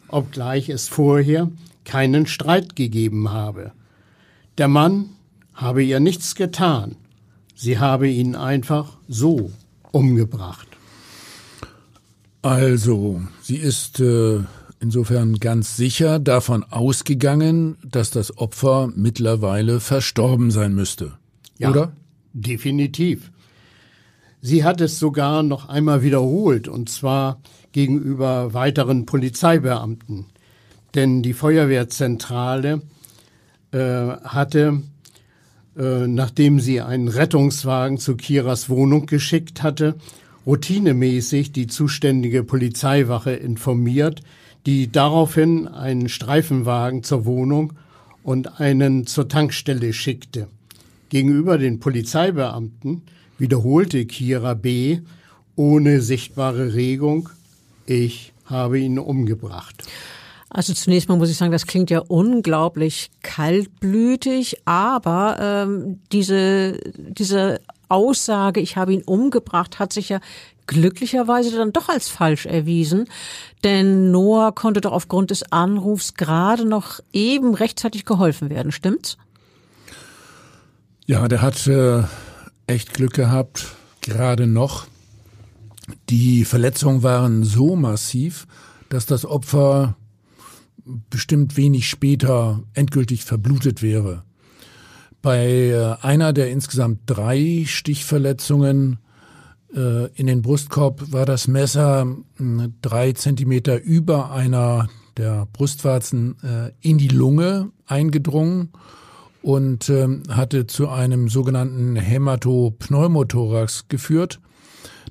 [0.08, 1.50] obgleich es vorher
[1.84, 3.72] keinen Streit gegeben habe.
[4.56, 5.10] Der Mann
[5.54, 6.96] habe ihr nichts getan.
[7.54, 9.50] Sie habe ihn einfach so
[9.90, 10.68] umgebracht.
[12.42, 14.40] Also, sie ist äh,
[14.78, 21.18] insofern ganz sicher davon ausgegangen, dass das Opfer mittlerweile verstorben sein müsste.
[21.58, 21.92] Ja, oder?
[22.32, 23.30] Definitiv.
[24.40, 27.40] Sie hat es sogar noch einmal wiederholt, und zwar
[27.72, 30.26] gegenüber weiteren Polizeibeamten.
[30.94, 32.82] Denn die Feuerwehrzentrale
[33.72, 34.82] äh, hatte,
[35.76, 39.96] äh, nachdem sie einen Rettungswagen zu Kiras Wohnung geschickt hatte,
[40.46, 44.22] routinemäßig die zuständige Polizeiwache informiert,
[44.66, 47.74] die daraufhin einen Streifenwagen zur Wohnung
[48.22, 50.48] und einen zur Tankstelle schickte.
[51.08, 53.02] Gegenüber den Polizeibeamten
[53.38, 55.00] wiederholte Kira B.
[55.56, 57.30] ohne sichtbare Regung,
[57.86, 59.84] ich habe ihn umgebracht.
[60.50, 67.60] Also zunächst mal muss ich sagen, das klingt ja unglaublich kaltblütig, aber ähm, diese, diese
[67.88, 70.20] Aussage, ich habe ihn umgebracht, hat sich ja
[70.66, 73.08] glücklicherweise dann doch als falsch erwiesen,
[73.64, 79.18] denn Noah konnte doch aufgrund des Anrufs gerade noch eben rechtzeitig geholfen werden, stimmt's?
[81.08, 82.02] Ja, der hat äh,
[82.66, 84.86] echt Glück gehabt, gerade noch.
[86.10, 88.46] Die Verletzungen waren so massiv,
[88.90, 89.96] dass das Opfer
[91.08, 94.24] bestimmt wenig später endgültig verblutet wäre.
[95.22, 98.98] Bei äh, einer der insgesamt drei Stichverletzungen
[99.74, 102.06] äh, in den Brustkorb war das Messer
[102.38, 108.72] äh, drei Zentimeter über einer der Brustwarzen äh, in die Lunge eingedrungen
[109.48, 114.40] und ähm, hatte zu einem sogenannten Hämatopneumothorax geführt.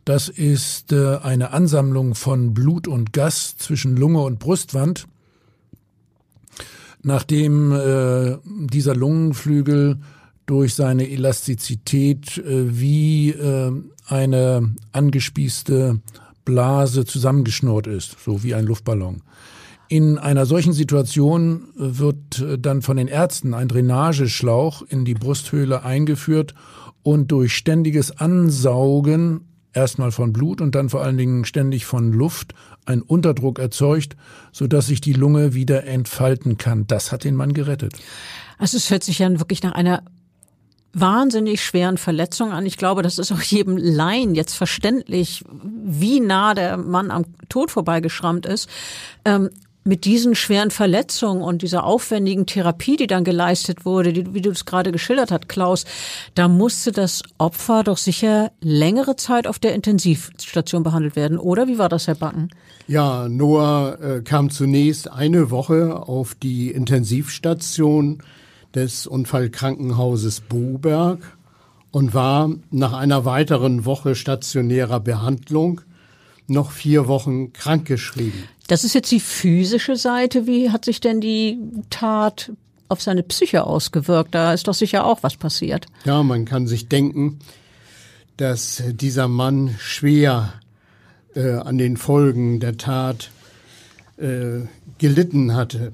[0.05, 5.07] Das ist äh, eine Ansammlung von Blut und Gas zwischen Lunge und Brustwand.
[7.01, 10.01] Nachdem äh, dieser Lungenflügel
[10.45, 13.71] durch seine Elastizität äh, wie äh,
[14.05, 15.99] eine angespießte
[16.45, 19.23] Blase zusammengeschnurrt ist, so wie ein Luftballon.
[19.89, 25.83] In einer solchen Situation wird äh, dann von den Ärzten ein Drainageschlauch in die Brusthöhle
[25.83, 26.53] eingeführt
[27.03, 29.41] und durch ständiges Ansaugen
[29.73, 32.53] erstmal von Blut und dann vor allen Dingen ständig von Luft
[32.85, 34.17] ein Unterdruck erzeugt,
[34.51, 36.88] so dass sich die Lunge wieder entfalten kann.
[36.88, 37.93] Das hat den Mann gerettet.
[38.57, 40.03] Also es hört sich ja wirklich nach einer
[40.93, 42.65] wahnsinnig schweren Verletzung an.
[42.65, 47.69] Ich glaube, das ist auch jedem Laien jetzt verständlich, wie nah der Mann am Tod
[47.69, 48.67] vorbeigeschrammt ist.
[49.88, 54.49] Mit diesen schweren Verletzungen und dieser aufwendigen Therapie, die dann geleistet wurde, die, wie du
[54.49, 55.85] es gerade geschildert hast, Klaus,
[56.35, 61.69] da musste das Opfer doch sicher längere Zeit auf der Intensivstation behandelt werden, oder?
[61.69, 62.49] Wie war das, Herr Backen?
[62.89, 68.21] Ja, Noah äh, kam zunächst eine Woche auf die Intensivstation
[68.75, 71.38] des Unfallkrankenhauses Boberg
[71.91, 75.79] und war nach einer weiteren Woche stationärer Behandlung
[76.47, 78.43] noch vier Wochen krankgeschrieben.
[78.68, 80.45] Das ist jetzt die physische Seite.
[80.45, 81.57] Wie hat sich denn die
[81.89, 82.51] Tat
[82.89, 84.36] auf seine Psyche ausgewirkt?
[84.36, 85.86] Da ist doch sicher auch was passiert.
[86.03, 87.39] Ja, man kann sich denken,
[88.36, 90.53] dass dieser Mann schwer
[91.34, 93.32] äh, an den Folgen der Tat
[94.18, 94.65] äh,
[94.97, 95.93] gelitten hatte.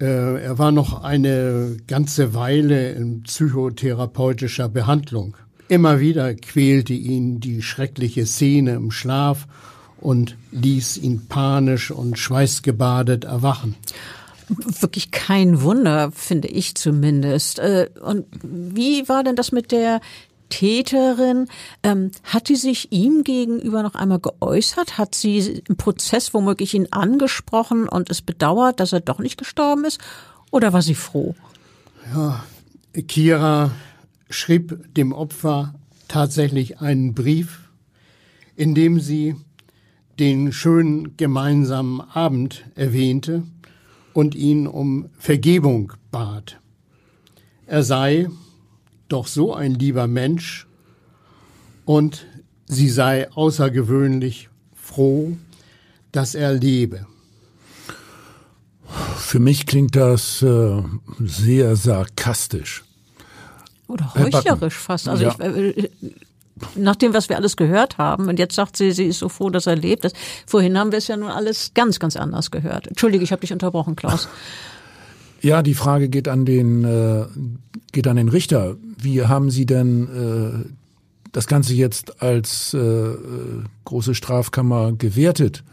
[0.00, 5.36] Äh, er war noch eine ganze Weile in psychotherapeutischer Behandlung.
[5.68, 9.46] Immer wieder quälte ihn die schreckliche Szene im Schlaf
[10.00, 13.76] und ließ ihn panisch und schweißgebadet erwachen.
[14.48, 17.60] Wirklich kein Wunder, finde ich zumindest.
[17.60, 20.00] Äh, und wie war denn das mit der
[20.50, 21.46] Täterin,
[21.82, 24.98] ähm, hat die sich ihm gegenüber noch einmal geäußert?
[24.98, 29.84] Hat sie im Prozess womöglich ihn angesprochen und es bedauert, dass er doch nicht gestorben
[29.84, 30.00] ist?
[30.50, 31.34] Oder war sie froh?
[32.12, 32.44] Ja,
[33.06, 33.70] Kira
[34.28, 35.74] schrieb dem Opfer
[36.08, 37.70] tatsächlich einen Brief,
[38.56, 39.36] in dem sie
[40.20, 43.42] den schönen gemeinsamen Abend erwähnte
[44.12, 46.60] und ihn um Vergebung bat.
[47.66, 48.28] Er sei
[49.08, 50.66] doch so ein lieber Mensch
[51.86, 52.26] und
[52.66, 55.36] sie sei außergewöhnlich froh,
[56.12, 57.06] dass er lebe.
[59.16, 60.82] Für mich klingt das äh,
[61.20, 62.84] sehr sarkastisch.
[63.86, 65.08] Oder heuchlerisch fast.
[65.08, 65.34] Also ja.
[65.40, 65.90] ich, äh,
[66.74, 69.50] nach dem, was wir alles gehört haben, und jetzt sagt sie, sie ist so froh,
[69.50, 70.04] dass er lebt.
[70.04, 70.12] Das,
[70.46, 72.86] vorhin haben wir es ja nun alles ganz, ganz anders gehört.
[72.86, 74.28] Entschuldige, ich habe dich unterbrochen, Klaus.
[75.42, 77.24] Ja, die Frage geht an den äh,
[77.92, 78.76] geht an den Richter.
[78.98, 80.70] Wie haben Sie denn äh,
[81.32, 83.14] das Ganze jetzt als äh,
[83.84, 85.64] große Strafkammer gewertet?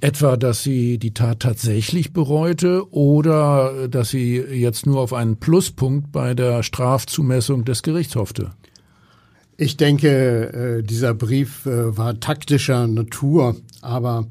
[0.00, 6.10] Etwa, dass sie die Tat tatsächlich bereute oder dass sie jetzt nur auf einen Pluspunkt
[6.10, 8.50] bei der Strafzumessung des Gerichts hoffte?
[9.58, 14.26] Ich denke, äh, dieser Brief äh, war taktischer Natur, aber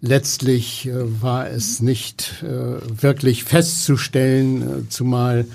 [0.00, 5.46] letztlich äh, war es nicht wirklich festzustellen, zumal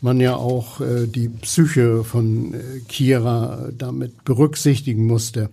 [0.00, 2.54] man ja auch die Psyche von
[2.88, 5.48] Kira damit berücksichtigen musste.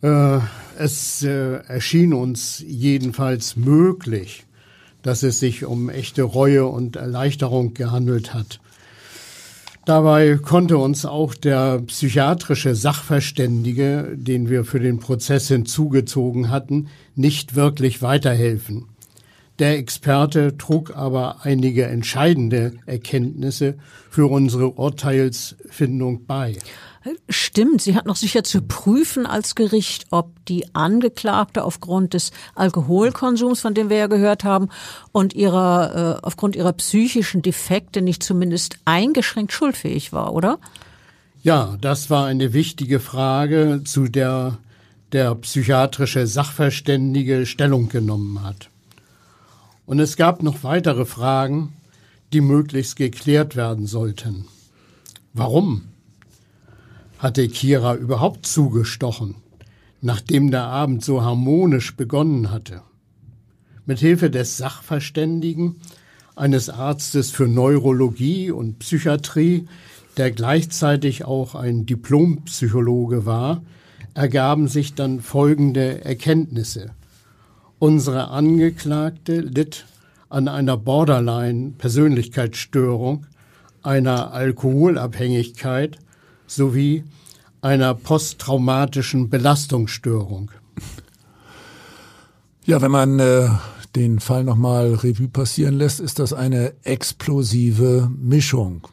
[0.00, 4.46] Es erschien uns jedenfalls möglich,
[5.02, 8.60] dass es sich um echte Reue und Erleichterung gehandelt hat.
[9.86, 17.54] Dabei konnte uns auch der psychiatrische Sachverständige, den wir für den Prozess hinzugezogen hatten, nicht
[17.54, 18.86] wirklich weiterhelfen.
[19.58, 23.74] Der Experte trug aber einige entscheidende Erkenntnisse
[24.10, 26.56] für unsere Urteilsfindung bei.
[27.30, 33.60] Stimmt, sie hat noch sicher zu prüfen als Gericht, ob die Angeklagte aufgrund des Alkoholkonsums,
[33.60, 34.68] von dem wir ja gehört haben,
[35.10, 40.58] und ihrer äh, aufgrund ihrer psychischen Defekte nicht zumindest eingeschränkt schuldfähig war, oder?
[41.42, 44.58] Ja, das war eine wichtige Frage, zu der
[45.12, 48.68] der psychiatrische Sachverständige Stellung genommen hat.
[49.86, 51.72] Und es gab noch weitere Fragen,
[52.32, 54.44] die möglichst geklärt werden sollten.
[55.32, 55.89] Warum
[57.20, 59.36] hatte Kira überhaupt zugestochen,
[60.00, 62.82] nachdem der Abend so harmonisch begonnen hatte?
[63.90, 65.80] mit Hilfe des Sachverständigen,
[66.36, 69.66] eines Arztes für Neurologie und Psychiatrie,
[70.16, 73.64] der gleichzeitig auch ein Diplompsychologe war,
[74.14, 76.92] ergaben sich dann folgende Erkenntnisse.
[77.80, 79.86] Unsere Angeklagte litt
[80.28, 83.26] an einer Borderline-Persönlichkeitsstörung,
[83.82, 85.98] einer Alkoholabhängigkeit
[86.50, 87.04] sowie
[87.62, 90.50] einer posttraumatischen Belastungsstörung.
[92.64, 93.48] Ja, wenn man äh,
[93.96, 98.86] den Fall nochmal Revue passieren lässt, ist das eine explosive Mischung.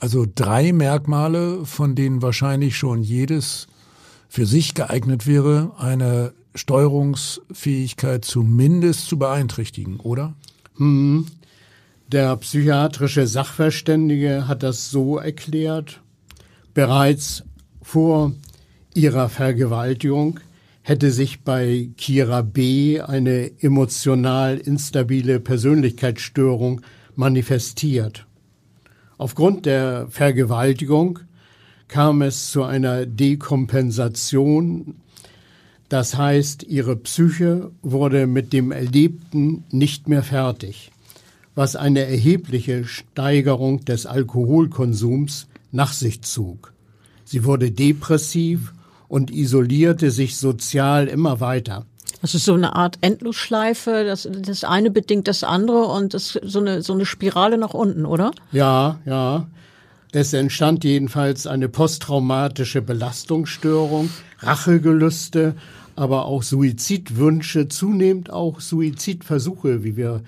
[0.00, 3.68] Also drei Merkmale, von denen wahrscheinlich schon jedes
[4.28, 10.34] für sich geeignet wäre, eine Steuerungsfähigkeit zumindest zu beeinträchtigen, oder?
[10.76, 11.26] Hm.
[12.08, 16.00] Der psychiatrische Sachverständige hat das so erklärt.
[16.74, 17.44] Bereits
[17.82, 18.32] vor
[18.94, 20.40] ihrer Vergewaltigung
[20.80, 23.00] hätte sich bei Kira B.
[23.00, 26.80] eine emotional instabile Persönlichkeitsstörung
[27.14, 28.26] manifestiert.
[29.18, 31.18] Aufgrund der Vergewaltigung
[31.88, 34.94] kam es zu einer Dekompensation,
[35.90, 40.90] das heißt, ihre Psyche wurde mit dem Erlebten nicht mehr fertig,
[41.54, 46.72] was eine erhebliche Steigerung des Alkoholkonsums nach sich zog.
[47.24, 48.72] Sie wurde depressiv
[49.08, 51.86] und isolierte sich sozial immer weiter.
[52.20, 56.60] Das ist so eine Art Endlosschleife, das, das eine bedingt das andere und das so
[56.60, 58.30] eine, so eine Spirale nach unten, oder?
[58.52, 59.48] Ja, ja.
[60.12, 65.56] Es entstand jedenfalls eine posttraumatische Belastungsstörung, Rachegelüste,
[65.96, 70.22] aber auch Suizidwünsche, zunehmend auch Suizidversuche, wie wir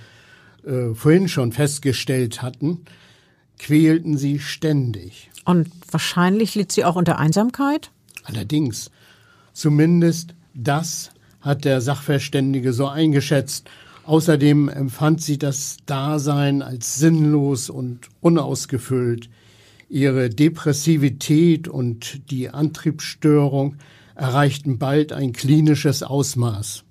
[0.67, 2.81] äh, vorhin schon festgestellt hatten,
[3.65, 5.31] quälten sie ständig.
[5.47, 7.91] Und wahrscheinlich litt sie auch unter Einsamkeit?
[8.25, 8.91] Allerdings,
[9.55, 13.71] zumindest das hat der Sachverständige so eingeschätzt.
[14.05, 19.31] Außerdem empfand sie das Dasein als sinnlos und unausgefüllt.
[19.89, 23.77] Ihre Depressivität und die Antriebsstörung
[24.15, 26.85] erreichten bald ein klinisches Ausmaß.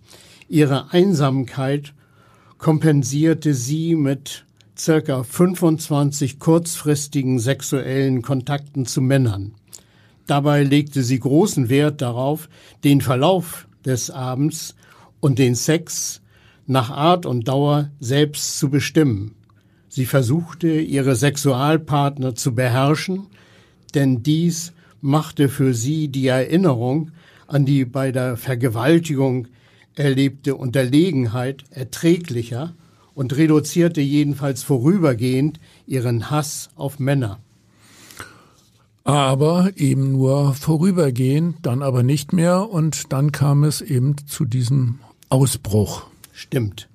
[0.50, 1.94] Ihre Einsamkeit
[2.58, 4.46] kompensierte sie mit
[4.78, 9.54] circa 25 kurzfristigen sexuellen Kontakten zu Männern.
[10.26, 12.50] Dabei legte sie großen Wert darauf,
[12.84, 14.76] den Verlauf des Abends
[15.20, 16.22] und den Sex
[16.66, 19.36] nach Art und Dauer selbst zu bestimmen.
[19.90, 23.28] Sie versuchte, ihre Sexualpartner zu beherrschen,
[23.94, 27.12] denn dies machte für sie die Erinnerung
[27.48, 29.48] an die bei der Vergewaltigung
[29.96, 32.74] erlebte Unterlegenheit erträglicher
[33.16, 37.40] und reduzierte jedenfalls vorübergehend ihren Hass auf Männer
[39.04, 45.00] aber eben nur vorübergehend, dann aber nicht mehr und dann kam es eben zu diesem
[45.30, 46.08] Ausbruch.
[46.32, 46.90] Stimmt.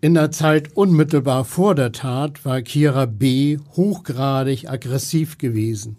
[0.00, 3.58] In der Zeit unmittelbar vor der Tat war Kira B.
[3.76, 5.96] hochgradig aggressiv gewesen.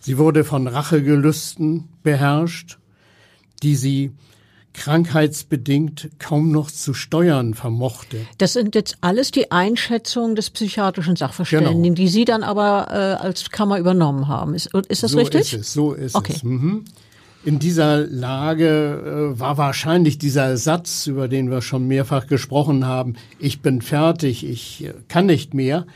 [0.00, 2.78] Sie wurde von Rachegelüsten beherrscht,
[3.62, 4.12] die sie
[4.74, 8.18] krankheitsbedingt kaum noch zu steuern vermochte.
[8.38, 11.94] Das sind jetzt alles die Einschätzungen des psychiatrischen Sachverständigen, genau.
[11.94, 14.54] die Sie dann aber äh, als Kammer übernommen haben.
[14.54, 15.50] Ist, ist das so richtig?
[15.50, 16.32] So ist es, so ist okay.
[16.36, 16.42] es.
[16.42, 16.84] Mhm.
[17.44, 23.16] In dieser Lage äh, war wahrscheinlich dieser Satz, über den wir schon mehrfach gesprochen haben,
[23.38, 25.86] ich bin fertig, ich äh, kann nicht mehr,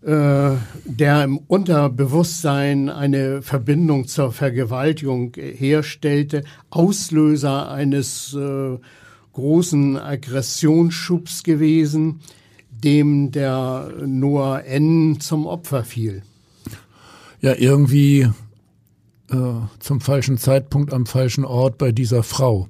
[0.00, 8.78] der im Unterbewusstsein eine Verbindung zur Vergewaltigung herstellte, Auslöser eines äh,
[9.32, 12.20] großen Aggressionsschubs gewesen,
[12.70, 15.18] dem der Noah N.
[15.20, 16.22] zum Opfer fiel.
[17.40, 18.28] Ja, irgendwie
[19.30, 22.68] äh, zum falschen Zeitpunkt am falschen Ort bei dieser Frau.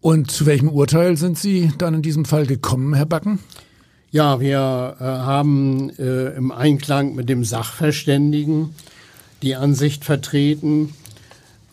[0.00, 3.40] Und zu welchem Urteil sind Sie dann in diesem Fall gekommen, Herr Backen?
[4.10, 8.74] Ja, wir äh, haben äh, im Einklang mit dem Sachverständigen
[9.42, 10.94] die Ansicht vertreten,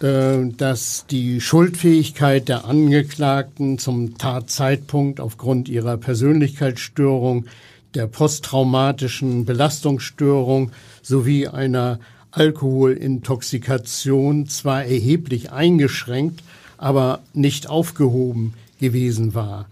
[0.02, 7.46] äh, dass die Schuldfähigkeit der Angeklagten zum Tatzeitpunkt aufgrund ihrer Persönlichkeitsstörung,
[7.94, 10.72] der posttraumatischen Belastungsstörung
[11.02, 16.44] sowie einer Alkoholintoxikation zwar erheblich eingeschränkt,
[16.78, 19.68] aber nicht aufgehoben gewesen war.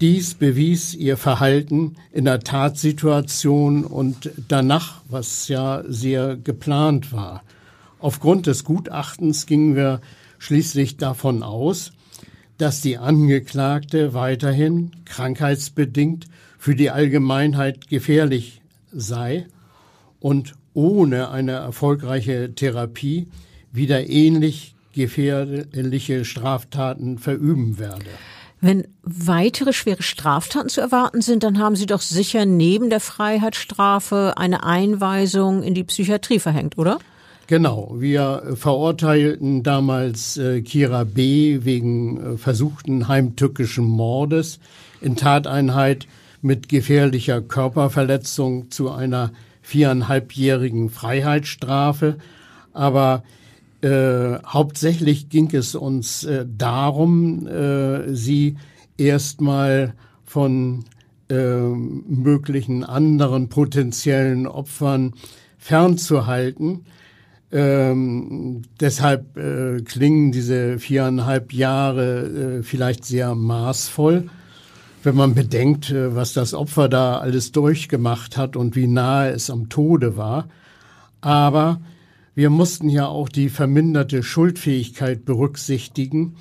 [0.00, 7.42] Dies bewies ihr Verhalten in der Tatsituation und danach, was ja sehr geplant war.
[7.98, 10.00] Aufgrund des Gutachtens gingen wir
[10.38, 11.90] schließlich davon aus,
[12.58, 16.26] dass die Angeklagte weiterhin krankheitsbedingt
[16.58, 19.48] für die Allgemeinheit gefährlich sei
[20.20, 23.26] und ohne eine erfolgreiche Therapie
[23.72, 28.10] wieder ähnlich gefährliche Straftaten verüben werde.
[28.60, 34.34] Wenn weitere schwere Straftaten zu erwarten sind, dann haben Sie doch sicher neben der Freiheitsstrafe
[34.36, 36.98] eine Einweisung in die Psychiatrie verhängt, oder?
[37.46, 41.60] Genau, wir verurteilten damals äh, Kira B.
[41.62, 44.58] wegen äh, versuchten heimtückischen Mordes
[45.00, 46.06] in Tateinheit
[46.42, 49.30] mit gefährlicher Körperverletzung zu einer
[49.62, 52.16] viereinhalbjährigen Freiheitsstrafe.
[52.74, 53.22] Aber
[53.80, 58.56] äh, hauptsächlich ging es uns äh, darum, äh, sie
[58.96, 60.84] erstmal von
[61.30, 65.14] äh, möglichen anderen potenziellen Opfern
[65.58, 66.86] fernzuhalten.
[67.50, 74.28] Ähm, deshalb äh, klingen diese viereinhalb Jahre vielleicht sehr maßvoll
[75.04, 79.68] wenn man bedenkt, was das Opfer da alles durchgemacht hat und wie nahe es am
[79.68, 80.48] Tode war.
[81.20, 81.80] Aber
[82.38, 86.36] wir mussten ja auch die verminderte Schuldfähigkeit berücksichtigen.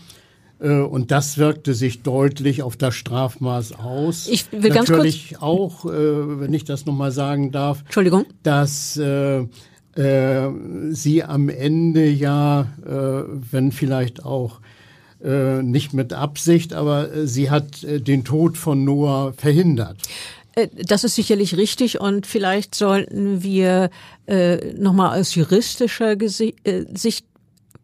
[0.60, 4.28] Äh, und das wirkte sich deutlich auf das Strafmaß aus.
[4.28, 8.28] Ich will ganz Natürlich kurz auch, äh, wenn ich das nochmal sagen darf, Entschuldigung.
[8.44, 9.48] dass äh,
[10.92, 14.62] sie am Ende ja, wenn vielleicht auch
[15.20, 19.98] nicht mit Absicht, aber sie hat den Tod von Noah verhindert.
[20.76, 23.92] Das ist sicherlich richtig und vielleicht sollten wir
[24.26, 27.26] äh, nochmal aus juristischer äh, Sicht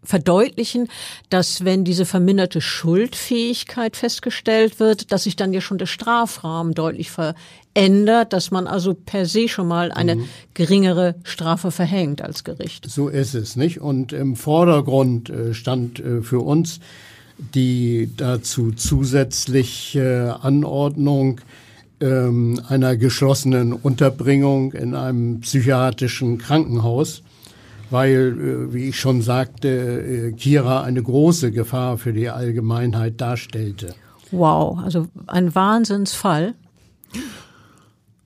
[0.01, 0.88] verdeutlichen,
[1.30, 7.11] dass wenn diese verminderte Schuldfähigkeit festgestellt wird, dass sich dann ja schon der Strafrahmen deutlich
[7.11, 10.26] verändert, dass man also per se schon mal eine mhm.
[10.55, 12.89] geringere Strafe verhängt als Gericht.
[12.89, 13.80] So ist es, nicht?
[13.80, 16.82] Und im Vordergrund stand für uns
[17.38, 21.39] die dazu zusätzliche Anordnung
[22.04, 27.24] ähm, einer geschlossenen Unterbringung in einem psychiatrischen Krankenhaus,
[27.89, 33.95] weil, äh, wie ich schon sagte, äh, Kira eine große Gefahr für die Allgemeinheit darstellte.
[34.32, 36.56] Wow, also ein Wahnsinnsfall.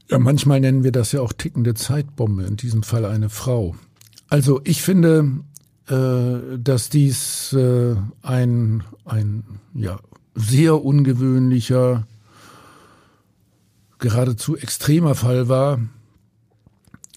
[0.10, 3.76] Ja, manchmal nennen wir das ja auch tickende Zeitbombe, in diesem Fall eine Frau.
[4.30, 5.42] Also ich finde,
[5.90, 10.00] äh, dass dies äh, ein, ein ja,
[10.34, 12.08] sehr ungewöhnlicher,
[14.00, 15.80] geradezu extremer Fall war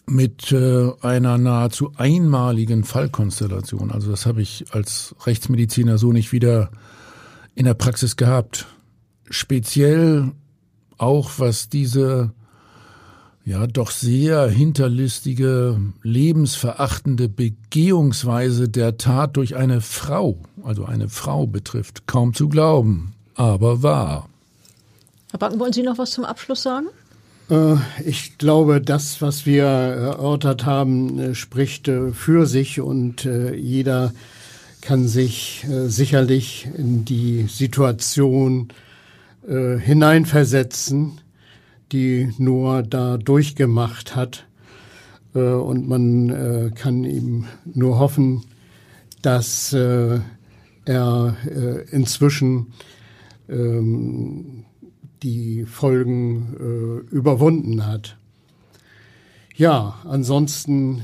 [0.06, 3.90] mit äh, einer nahezu einmaligen Fallkonstellation.
[3.90, 6.70] Also das habe ich als Rechtsmediziner so nicht wieder
[7.54, 8.66] in der Praxis gehabt.
[9.28, 10.32] Speziell
[10.98, 12.32] auch was diese
[13.44, 22.06] ja doch sehr hinterlistige, lebensverachtende Begehungsweise der Tat durch eine Frau, also eine Frau betrifft.
[22.06, 24.29] Kaum zu glauben, aber wahr.
[25.30, 26.86] Herr Backen, wollen Sie noch was zum Abschluss sagen?
[27.50, 34.12] Äh, ich glaube, das, was wir erörtert haben, äh, spricht äh, für sich und jeder
[34.80, 38.68] kann sich sicherlich in die Situation
[39.46, 41.20] hineinversetzen
[41.92, 44.46] die Noah da durchgemacht hat.
[45.34, 48.46] Und man kann ihm nur hoffen,
[49.20, 51.36] dass er
[51.90, 52.72] inzwischen
[53.50, 54.64] ähm,
[55.22, 58.16] die Folgen überwunden hat.
[59.56, 61.02] Ja, ansonsten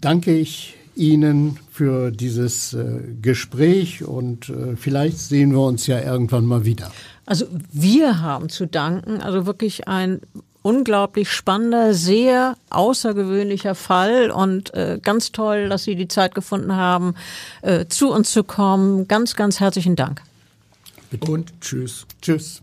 [0.00, 2.76] danke ich Ihnen für dieses
[3.20, 6.92] Gespräch und vielleicht sehen wir uns ja irgendwann mal wieder.
[7.26, 10.20] Also wir haben zu danken, also wirklich ein
[10.62, 17.14] unglaublich spannender, sehr außergewöhnlicher Fall und äh, ganz toll, dass Sie die Zeit gefunden haben,
[17.62, 19.08] äh, zu uns zu kommen.
[19.08, 20.22] Ganz, ganz herzlichen Dank.
[21.20, 22.06] Und tschüss.
[22.22, 22.62] Tschüss.